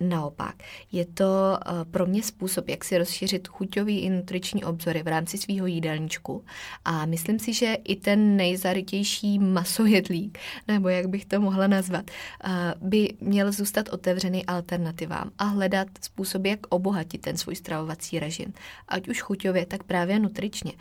naopak, 0.00 0.54
je 0.92 1.04
to 1.04 1.24
uh, 1.24 1.84
pro 1.90 2.06
mě 2.06 2.22
způsob, 2.22 2.68
jak 2.68 2.84
si 2.84 2.98
rozšířit 2.98 3.48
chuťový 3.48 4.00
i 4.00 4.10
nutriční 4.10 4.64
obzory 4.64 5.02
v 5.02 5.06
rámci 5.06 5.38
svého 5.38 5.66
jídelníčku. 5.66 6.44
A 6.84 7.06
myslím 7.06 7.38
si, 7.38 7.52
že 7.52 7.74
i 7.84 7.96
ten 7.96 8.36
nejzarytější 8.36 9.38
masojedlík, 9.38 10.38
nebo 10.68 10.88
jak 10.88 11.06
bych 11.06 11.24
to 11.24 11.40
mohla 11.40 11.66
nazvat, 11.66 12.10
uh, 12.10 12.88
by 12.88 13.14
měl 13.20 13.52
zůstat 13.52 13.88
otevřený 13.88 14.46
alternativám 14.46 15.30
a 15.38 15.44
hledat 15.44 15.88
způsoby, 16.00 16.50
jak 16.50 16.66
obohatit 16.68 17.20
ten 17.20 17.36
svůj 17.36 17.56
stravovací 17.56 18.18
režim. 18.18 18.52
Ať 18.88 19.08
už 19.08 19.20
chuťově, 19.20 19.66
tak 19.66 19.82
právě 19.82 20.18
nutričně. 20.18 20.72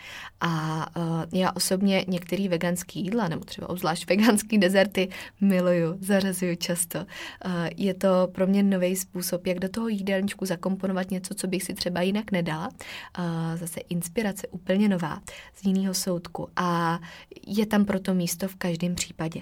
A 0.41 0.87
já 1.33 1.51
osobně 1.51 2.05
některý 2.07 2.47
veganský 2.47 2.99
jídla, 2.99 3.27
nebo 3.27 3.45
třeba 3.45 3.69
obzvlášť 3.69 4.05
veganský 4.09 4.57
dezerty, 4.57 5.09
miluju, 5.41 5.97
zařazuju 5.99 6.55
často. 6.55 7.05
Je 7.77 7.93
to 7.93 8.27
pro 8.31 8.47
mě 8.47 8.60
nový 8.69 8.95
způsob, 8.95 9.47
jak 9.47 9.59
do 9.59 9.69
toho 9.69 9.87
jídelníčku 9.87 10.45
zakomponovat 10.45 11.11
něco, 11.11 11.33
co 11.33 11.47
bych 11.47 11.63
si 11.63 11.73
třeba 11.73 12.01
jinak 12.01 12.31
nedala. 12.31 12.69
Zase 13.55 13.79
inspirace 13.79 14.47
úplně 14.47 14.89
nová 14.89 15.21
z 15.53 15.65
jiného 15.65 15.93
soudku 15.93 16.47
a 16.55 16.99
je 17.47 17.65
tam 17.65 17.85
proto 17.85 18.13
místo 18.13 18.47
v 18.47 18.55
každém 18.55 18.95
případě. 18.95 19.41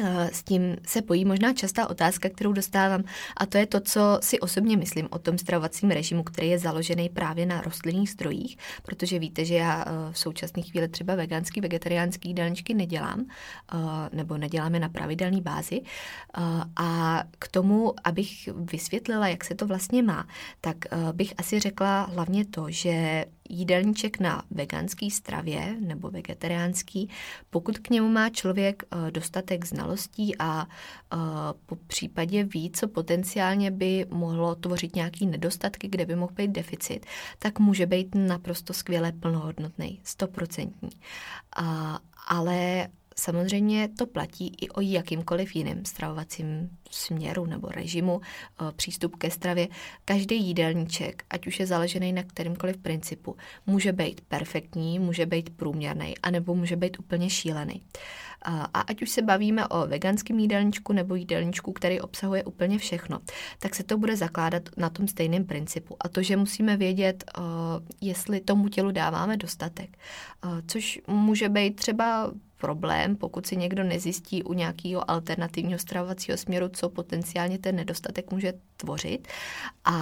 Eh, 0.00 0.30
s 0.32 0.42
tím 0.42 0.76
se 0.86 1.02
pojí 1.02 1.24
možná 1.24 1.52
častá 1.52 1.90
otázka, 1.90 2.28
kterou 2.28 2.52
dostávám, 2.52 3.04
a 3.36 3.46
to 3.46 3.58
je 3.58 3.66
to, 3.66 3.80
co 3.80 4.18
si 4.22 4.40
osobně 4.40 4.76
myslím 4.76 5.08
o 5.10 5.18
tom 5.18 5.38
stravovacím 5.38 5.90
režimu, 5.90 6.22
který 6.22 6.48
je 6.48 6.58
založený 6.58 7.08
právě 7.08 7.46
na 7.46 7.60
rostlinných 7.60 8.10
zdrojích, 8.10 8.58
protože 8.82 9.18
víte, 9.18 9.44
že 9.44 9.54
já 9.54 9.84
eh, 9.86 10.12
v 10.12 10.18
současné 10.18 10.62
chvíli 10.62 10.88
třeba 10.88 11.14
veganský, 11.14 11.60
vegetariánský 11.60 12.28
jídelníčky 12.28 12.74
nedělám, 12.74 13.26
eh, 13.74 13.76
nebo 14.12 14.38
neděláme 14.38 14.80
na 14.80 14.88
pravidelné 14.88 15.40
bázi. 15.40 15.80
A 16.76 17.22
k 17.38 17.48
tomu, 17.48 17.94
abych 18.04 18.48
vysvětlila, 18.56 19.28
jak 19.28 19.44
se 19.44 19.54
to 19.54 19.66
vlastně 19.66 20.02
má, 20.02 20.26
tak 20.60 20.76
bych 21.12 21.34
asi 21.38 21.60
řekla 21.60 22.02
hlavně 22.02 22.44
to, 22.44 22.66
že 22.68 23.24
jídelníček 23.54 24.20
na 24.20 24.42
veganský 24.50 25.10
stravě 25.10 25.76
nebo 25.80 26.10
vegetariánský, 26.10 27.08
pokud 27.50 27.78
k 27.78 27.90
němu 27.90 28.08
má 28.08 28.30
člověk 28.30 28.82
eh, 28.82 29.10
dostatek 29.10 29.64
znalostí 29.64 30.38
a 30.38 30.66
eh, 30.66 31.16
po 31.66 31.76
případě 31.76 32.44
ví, 32.44 32.70
co 32.70 32.88
potenciálně 32.88 33.70
by 33.70 34.06
mohlo 34.10 34.54
tvořit 34.54 34.96
nějaký 34.96 35.26
nedostatky, 35.26 35.88
kde 35.88 36.06
by 36.06 36.16
mohl 36.16 36.32
být 36.34 36.50
deficit, 36.50 37.06
tak 37.38 37.58
může 37.58 37.86
být 37.86 38.14
naprosto 38.14 38.72
skvěle 38.72 39.12
plnohodnotný, 39.12 40.00
stoprocentní. 40.04 40.90
Ale 42.26 42.88
Samozřejmě 43.14 43.88
to 43.98 44.06
platí 44.06 44.52
i 44.60 44.68
o 44.68 44.80
jakýmkoliv 44.80 45.56
jiném 45.56 45.84
stravovacím 45.84 46.70
směru 46.90 47.46
nebo 47.46 47.68
režimu, 47.68 48.20
eh, 48.20 48.72
přístup 48.76 49.16
ke 49.16 49.30
stravě. 49.30 49.68
Každý 50.04 50.46
jídelníček, 50.46 51.24
ať 51.30 51.46
už 51.46 51.60
je 51.60 51.66
založený 51.66 52.12
na 52.12 52.22
kterýmkoliv 52.22 52.76
principu, 52.76 53.36
může 53.66 53.92
být 53.92 54.20
perfektní, 54.20 54.98
může 54.98 55.26
být 55.26 55.50
průměrný, 55.50 56.18
anebo 56.18 56.54
může 56.54 56.76
být 56.76 56.98
úplně 56.98 57.30
šílený. 57.30 57.82
A 58.46 58.80
ať 58.80 59.02
už 59.02 59.10
se 59.10 59.22
bavíme 59.22 59.68
o 59.68 59.86
veganském 59.86 60.38
jídelníčku 60.38 60.92
nebo 60.92 61.14
jídelníčku, 61.14 61.72
který 61.72 62.00
obsahuje 62.00 62.44
úplně 62.44 62.78
všechno, 62.78 63.18
tak 63.58 63.74
se 63.74 63.82
to 63.82 63.98
bude 63.98 64.16
zakládat 64.16 64.62
na 64.76 64.90
tom 64.90 65.08
stejném 65.08 65.44
principu. 65.44 65.96
A 66.00 66.08
to, 66.08 66.22
že 66.22 66.36
musíme 66.36 66.76
vědět, 66.76 67.24
eh, 67.28 67.40
jestli 68.00 68.40
tomu 68.40 68.68
tělu 68.68 68.90
dáváme 68.90 69.36
dostatek, 69.36 69.96
eh, 69.96 70.48
což 70.66 71.00
může 71.06 71.48
být 71.48 71.76
třeba 71.76 72.32
problém, 72.64 73.16
pokud 73.16 73.46
si 73.46 73.56
někdo 73.56 73.84
nezjistí 73.84 74.42
u 74.42 74.52
nějakého 74.52 75.10
alternativního 75.10 75.78
stravovacího 75.78 76.38
směru, 76.38 76.68
co 76.68 76.88
potenciálně 76.88 77.58
ten 77.58 77.76
nedostatek 77.76 78.30
může 78.32 78.52
tvořit. 78.76 79.28
A 79.84 79.98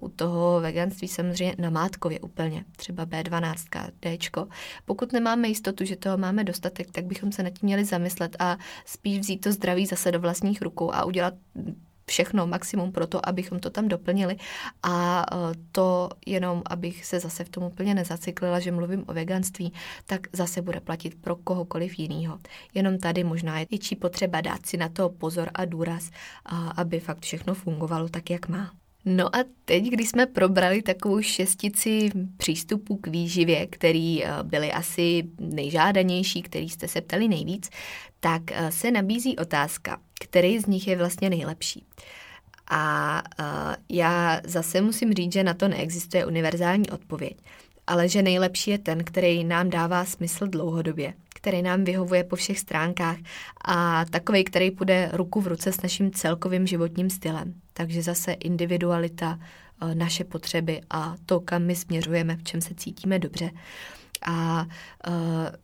uh, 0.00 0.08
u 0.08 0.08
toho 0.08 0.60
veganství 0.60 1.08
samozřejmě 1.08 1.54
namátkově 1.58 2.20
úplně, 2.20 2.64
třeba 2.76 3.06
B12, 3.06 3.90
D. 4.02 4.18
Pokud 4.84 5.12
nemáme 5.12 5.48
jistotu, 5.48 5.84
že 5.84 5.96
toho 5.96 6.16
máme 6.18 6.44
dostatek, 6.44 6.90
tak 6.90 7.04
bychom 7.04 7.32
se 7.32 7.42
nad 7.42 7.50
tím 7.50 7.66
měli 7.66 7.84
zamyslet 7.84 8.36
a 8.38 8.56
spíš 8.84 9.18
vzít 9.18 9.40
to 9.40 9.52
zdraví 9.52 9.86
zase 9.86 10.12
do 10.12 10.20
vlastních 10.20 10.62
rukou 10.62 10.92
a 10.92 11.04
udělat 11.04 11.34
všechno, 12.10 12.46
maximum 12.46 12.92
pro 12.92 13.06
to, 13.06 13.28
abychom 13.28 13.60
to 13.60 13.70
tam 13.70 13.88
doplnili 13.88 14.36
a 14.82 15.26
e, 15.32 15.36
to 15.72 16.08
jenom, 16.26 16.62
abych 16.70 17.04
se 17.04 17.20
zase 17.20 17.44
v 17.44 17.48
tom 17.48 17.64
úplně 17.64 17.94
nezacyklila, 17.94 18.60
že 18.60 18.72
mluvím 18.72 19.04
o 19.06 19.12
veganství, 19.12 19.72
tak 20.06 20.20
zase 20.32 20.62
bude 20.62 20.80
platit 20.80 21.14
pro 21.14 21.36
kohokoliv 21.36 21.98
jiného. 21.98 22.38
Jenom 22.74 22.98
tady 22.98 23.24
možná 23.24 23.58
je 23.58 23.66
větší 23.70 23.96
potřeba 23.96 24.40
dát 24.40 24.66
si 24.66 24.76
na 24.76 24.88
to 24.88 25.08
pozor 25.08 25.50
a 25.54 25.64
důraz, 25.64 26.10
aby 26.76 27.00
fakt 27.00 27.22
všechno 27.22 27.54
fungovalo 27.54 28.08
tak, 28.08 28.30
jak 28.30 28.48
má. 28.48 28.72
No 29.08 29.36
a 29.36 29.38
teď, 29.64 29.84
když 29.84 30.08
jsme 30.08 30.26
probrali 30.26 30.82
takovou 30.82 31.22
šestici 31.22 32.10
přístupů 32.36 32.96
k 32.96 33.06
výživě, 33.06 33.66
který 33.66 34.24
e, 34.24 34.28
byly 34.42 34.72
asi 34.72 35.22
nejžádanější, 35.38 36.42
který 36.42 36.68
jste 36.68 36.88
se 36.88 37.00
ptali 37.00 37.28
nejvíc, 37.28 37.70
tak 38.20 38.42
e, 38.52 38.72
se 38.72 38.90
nabízí 38.90 39.36
otázka, 39.36 39.98
který 40.20 40.58
z 40.58 40.66
nich 40.66 40.88
je 40.88 40.96
vlastně 40.96 41.30
nejlepší. 41.30 41.86
A 42.70 43.22
uh, 43.40 43.74
já 43.88 44.40
zase 44.44 44.80
musím 44.80 45.14
říct, 45.14 45.32
že 45.32 45.44
na 45.44 45.54
to 45.54 45.68
neexistuje 45.68 46.26
univerzální 46.26 46.90
odpověď, 46.90 47.36
ale 47.86 48.08
že 48.08 48.22
nejlepší 48.22 48.70
je 48.70 48.78
ten, 48.78 49.04
který 49.04 49.44
nám 49.44 49.70
dává 49.70 50.04
smysl 50.04 50.46
dlouhodobě, 50.46 51.14
který 51.34 51.62
nám 51.62 51.84
vyhovuje 51.84 52.24
po 52.24 52.36
všech 52.36 52.58
stránkách 52.58 53.16
a 53.64 54.04
takový, 54.04 54.44
který 54.44 54.70
půjde 54.70 55.10
ruku 55.12 55.40
v 55.40 55.46
ruce 55.46 55.72
s 55.72 55.82
naším 55.82 56.10
celkovým 56.10 56.66
životním 56.66 57.10
stylem. 57.10 57.54
Takže 57.72 58.02
zase 58.02 58.32
individualita, 58.32 59.38
naše 59.94 60.24
potřeby 60.24 60.80
a 60.90 61.14
to, 61.26 61.40
kam 61.40 61.62
my 61.62 61.76
směřujeme, 61.76 62.36
v 62.36 62.42
čem 62.42 62.60
se 62.60 62.74
cítíme 62.74 63.18
dobře. 63.18 63.50
A 64.26 64.66
uh, 65.08 65.14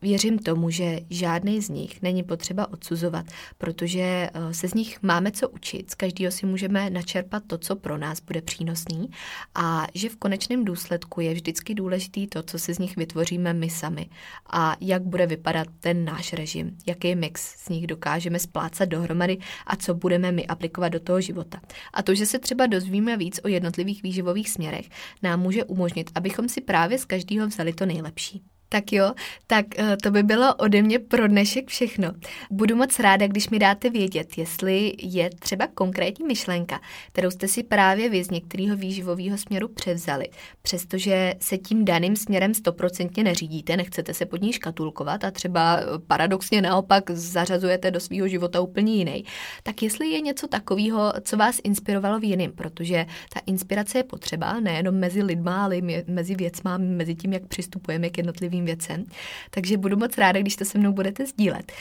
věřím 0.01 0.39
tomu, 0.39 0.69
že 0.69 0.99
žádný 1.09 1.61
z 1.61 1.69
nich 1.69 2.01
není 2.01 2.23
potřeba 2.23 2.71
odsuzovat, 2.73 3.25
protože 3.57 4.29
uh, 4.35 4.51
se 4.51 4.67
z 4.67 4.73
nich 4.73 5.03
máme 5.03 5.31
co 5.31 5.49
učit, 5.49 5.91
z 5.91 5.95
každého 5.95 6.31
si 6.31 6.45
můžeme 6.45 6.89
načerpat 6.89 7.43
to, 7.47 7.57
co 7.57 7.75
pro 7.75 7.97
nás 7.97 8.19
bude 8.19 8.41
přínosný 8.41 9.09
a 9.55 9.87
že 9.93 10.09
v 10.09 10.15
konečném 10.15 10.65
důsledku 10.65 11.21
je 11.21 11.33
vždycky 11.33 11.75
důležitý 11.75 12.27
to, 12.27 12.43
co 12.43 12.59
si 12.59 12.73
z 12.73 12.79
nich 12.79 12.95
vytvoříme 12.95 13.53
my 13.53 13.69
sami 13.69 14.09
a 14.49 14.75
jak 14.81 15.03
bude 15.03 15.27
vypadat 15.27 15.67
ten 15.79 16.05
náš 16.05 16.33
režim, 16.33 16.77
jaký 16.85 17.15
mix 17.15 17.65
z 17.65 17.69
nich 17.69 17.87
dokážeme 17.87 18.39
splácat 18.39 18.89
dohromady 18.89 19.37
a 19.67 19.75
co 19.75 19.93
budeme 19.93 20.31
my 20.31 20.47
aplikovat 20.47 20.89
do 20.89 20.99
toho 20.99 21.21
života. 21.21 21.59
A 21.93 22.03
to, 22.03 22.15
že 22.15 22.25
se 22.25 22.39
třeba 22.39 22.65
dozvíme 22.65 23.17
víc 23.17 23.39
o 23.43 23.47
jednotlivých 23.47 24.03
výživových 24.03 24.49
směrech, 24.49 24.89
nám 25.23 25.39
může 25.39 25.63
umožnit, 25.63 26.11
abychom 26.15 26.49
si 26.49 26.61
právě 26.61 26.97
z 26.97 27.05
každého 27.05 27.47
vzali 27.47 27.73
to 27.73 27.85
nejlepší. 27.85 28.52
Tak 28.73 28.93
jo, 28.93 29.13
tak 29.47 29.65
eh, 29.79 29.97
to 29.97 30.11
by 30.11 30.23
bylo 30.23 30.55
ode 30.55 30.81
mě 30.81 30.99
pro 30.99 31.27
dnešek 31.27 31.67
všechno. 31.67 32.11
Budu 32.51 32.75
moc 32.75 32.99
ráda, 32.99 33.27
když 33.27 33.49
mi 33.49 33.59
dáte 33.59 33.89
vědět, 33.89 34.37
jestli 34.37 34.93
je 35.01 35.29
třeba 35.39 35.67
konkrétní 35.67 36.25
myšlenka, 36.25 36.81
kterou 37.11 37.31
jste 37.31 37.47
si 37.47 37.63
právě 37.63 38.09
vy 38.09 38.23
z 38.23 38.29
některého 38.29 38.77
výživového 38.77 39.37
směru 39.37 39.67
převzali, 39.67 40.29
přestože 40.61 41.33
se 41.39 41.57
tím 41.57 41.85
daným 41.85 42.15
směrem 42.15 42.53
stoprocentně 42.53 43.23
neřídíte, 43.23 43.77
nechcete 43.77 44.13
se 44.13 44.25
pod 44.25 44.41
ní 44.41 44.53
škatulkovat 44.53 45.23
a 45.23 45.31
třeba 45.31 45.77
eh, 45.79 45.85
paradoxně 46.07 46.61
naopak 46.61 47.11
zařazujete 47.11 47.91
do 47.91 47.99
svého 47.99 48.27
života 48.27 48.61
úplně 48.61 48.95
jiný. 48.95 49.25
Tak 49.63 49.83
jestli 49.83 50.07
je 50.07 50.21
něco 50.21 50.47
takového, 50.47 51.13
co 51.21 51.37
vás 51.37 51.59
inspirovalo 51.63 52.19
v 52.19 52.23
jiném, 52.23 52.51
protože 52.51 53.05
ta 53.33 53.39
inspirace 53.45 53.97
je 53.97 54.03
potřeba 54.03 54.59
nejenom 54.59 54.95
mezi 54.95 55.23
lidma, 55.23 55.63
ale 55.63 55.77
mezi 56.07 56.35
věcma, 56.35 56.77
mezi 56.77 57.15
tím, 57.15 57.33
jak 57.33 57.47
přistupujeme 57.47 58.09
k 58.09 58.17
jednotlivým 58.17 58.62
zajímavým 58.63 58.65
věcem. 58.65 59.05
Takže 59.49 59.77
budu 59.77 59.97
moc 59.97 60.17
ráda, 60.17 60.39
když 60.39 60.55
to 60.55 60.65
se 60.65 60.77
mnou 60.77 60.93
budete 60.93 61.25
sdílet. 61.25 61.71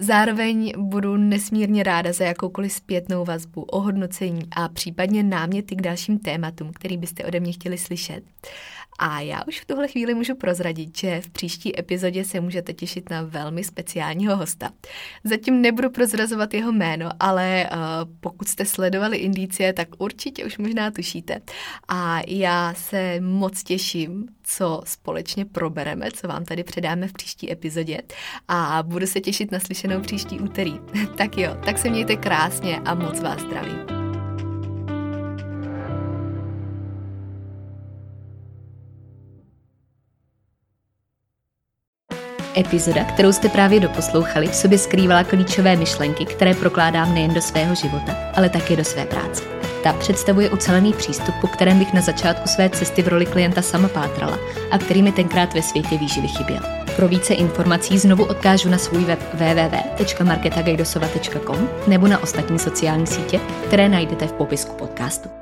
Zároveň 0.00 0.72
budu 0.76 1.16
nesmírně 1.16 1.82
ráda 1.82 2.12
za 2.12 2.24
jakoukoliv 2.24 2.72
zpětnou 2.72 3.24
vazbu, 3.24 3.62
ohodnocení 3.62 4.42
a 4.56 4.68
případně 4.68 5.22
náměty 5.22 5.76
k 5.76 5.82
dalším 5.82 6.18
tématům, 6.18 6.72
který 6.72 6.96
byste 6.96 7.24
ode 7.24 7.40
mě 7.40 7.52
chtěli 7.52 7.78
slyšet. 7.78 8.24
A 8.98 9.20
já 9.20 9.42
už 9.48 9.60
v 9.60 9.64
tuhle 9.64 9.88
chvíli 9.88 10.14
můžu 10.14 10.34
prozradit, 10.34 10.98
že 10.98 11.20
v 11.20 11.30
příští 11.30 11.78
epizodě 11.78 12.24
se 12.24 12.40
můžete 12.40 12.72
těšit 12.72 13.10
na 13.10 13.22
velmi 13.22 13.64
speciálního 13.64 14.36
hosta. 14.36 14.70
Zatím 15.24 15.62
nebudu 15.62 15.90
prozrazovat 15.90 16.54
jeho 16.54 16.72
jméno, 16.72 17.10
ale 17.20 17.70
uh, 17.72 17.78
pokud 18.20 18.48
jste 18.48 18.64
sledovali 18.64 19.16
indicie, 19.16 19.72
tak 19.72 19.88
určitě 19.98 20.44
už 20.44 20.58
možná 20.58 20.90
tušíte. 20.90 21.40
A 21.88 22.20
já 22.28 22.74
se 22.74 23.20
moc 23.20 23.62
těším, 23.62 24.26
co 24.44 24.80
společně 24.84 25.44
probereme, 25.44 26.10
co 26.10 26.28
vám 26.28 26.44
tady 26.44 26.64
předáme 26.64 27.08
v 27.08 27.12
příští 27.12 27.52
epizodě 27.52 27.98
a 28.48 28.82
budu 28.82 29.06
se 29.06 29.20
těšit 29.20 29.52
na 29.52 29.60
slyšenou 29.60 30.00
příští 30.00 30.40
úterý. 30.40 30.80
tak 31.16 31.38
jo, 31.38 31.56
tak 31.64 31.78
se 31.78 31.90
mějte 31.90 32.16
krásně 32.16 32.80
a 32.84 32.94
moc 32.94 33.20
vás 33.20 33.40
zdravím. 33.40 34.02
Epizoda, 42.56 43.04
kterou 43.04 43.32
jste 43.32 43.48
právě 43.48 43.80
doposlouchali, 43.80 44.46
v 44.46 44.54
sobě 44.54 44.78
skrývala 44.78 45.24
klíčové 45.24 45.76
myšlenky, 45.76 46.26
které 46.26 46.54
prokládám 46.54 47.14
nejen 47.14 47.34
do 47.34 47.40
svého 47.40 47.74
života, 47.74 48.16
ale 48.34 48.48
také 48.48 48.76
do 48.76 48.84
své 48.84 49.06
práce. 49.06 49.61
Ta 49.82 49.92
představuje 49.92 50.50
ucelený 50.50 50.92
přístup, 50.92 51.34
po 51.40 51.46
kterém 51.46 51.78
bych 51.78 51.92
na 51.92 52.00
začátku 52.00 52.48
své 52.48 52.70
cesty 52.70 53.02
v 53.02 53.08
roli 53.08 53.26
klienta 53.26 53.62
sama 53.62 53.88
pátrala 53.88 54.38
a 54.70 54.78
který 54.78 55.02
mi 55.02 55.12
tenkrát 55.12 55.54
ve 55.54 55.62
světě 55.62 55.98
výživy 55.98 56.28
chyběl. 56.28 56.60
Pro 56.96 57.08
více 57.08 57.34
informací 57.34 57.98
znovu 57.98 58.24
odkážu 58.24 58.68
na 58.68 58.78
svůj 58.78 59.04
web 59.04 59.20
www.marketagajdosova.com 59.34 61.68
nebo 61.86 62.08
na 62.08 62.22
ostatní 62.22 62.58
sociální 62.58 63.06
sítě, 63.06 63.40
které 63.66 63.88
najdete 63.88 64.26
v 64.26 64.32
popisku 64.32 64.76
podcastu. 64.76 65.41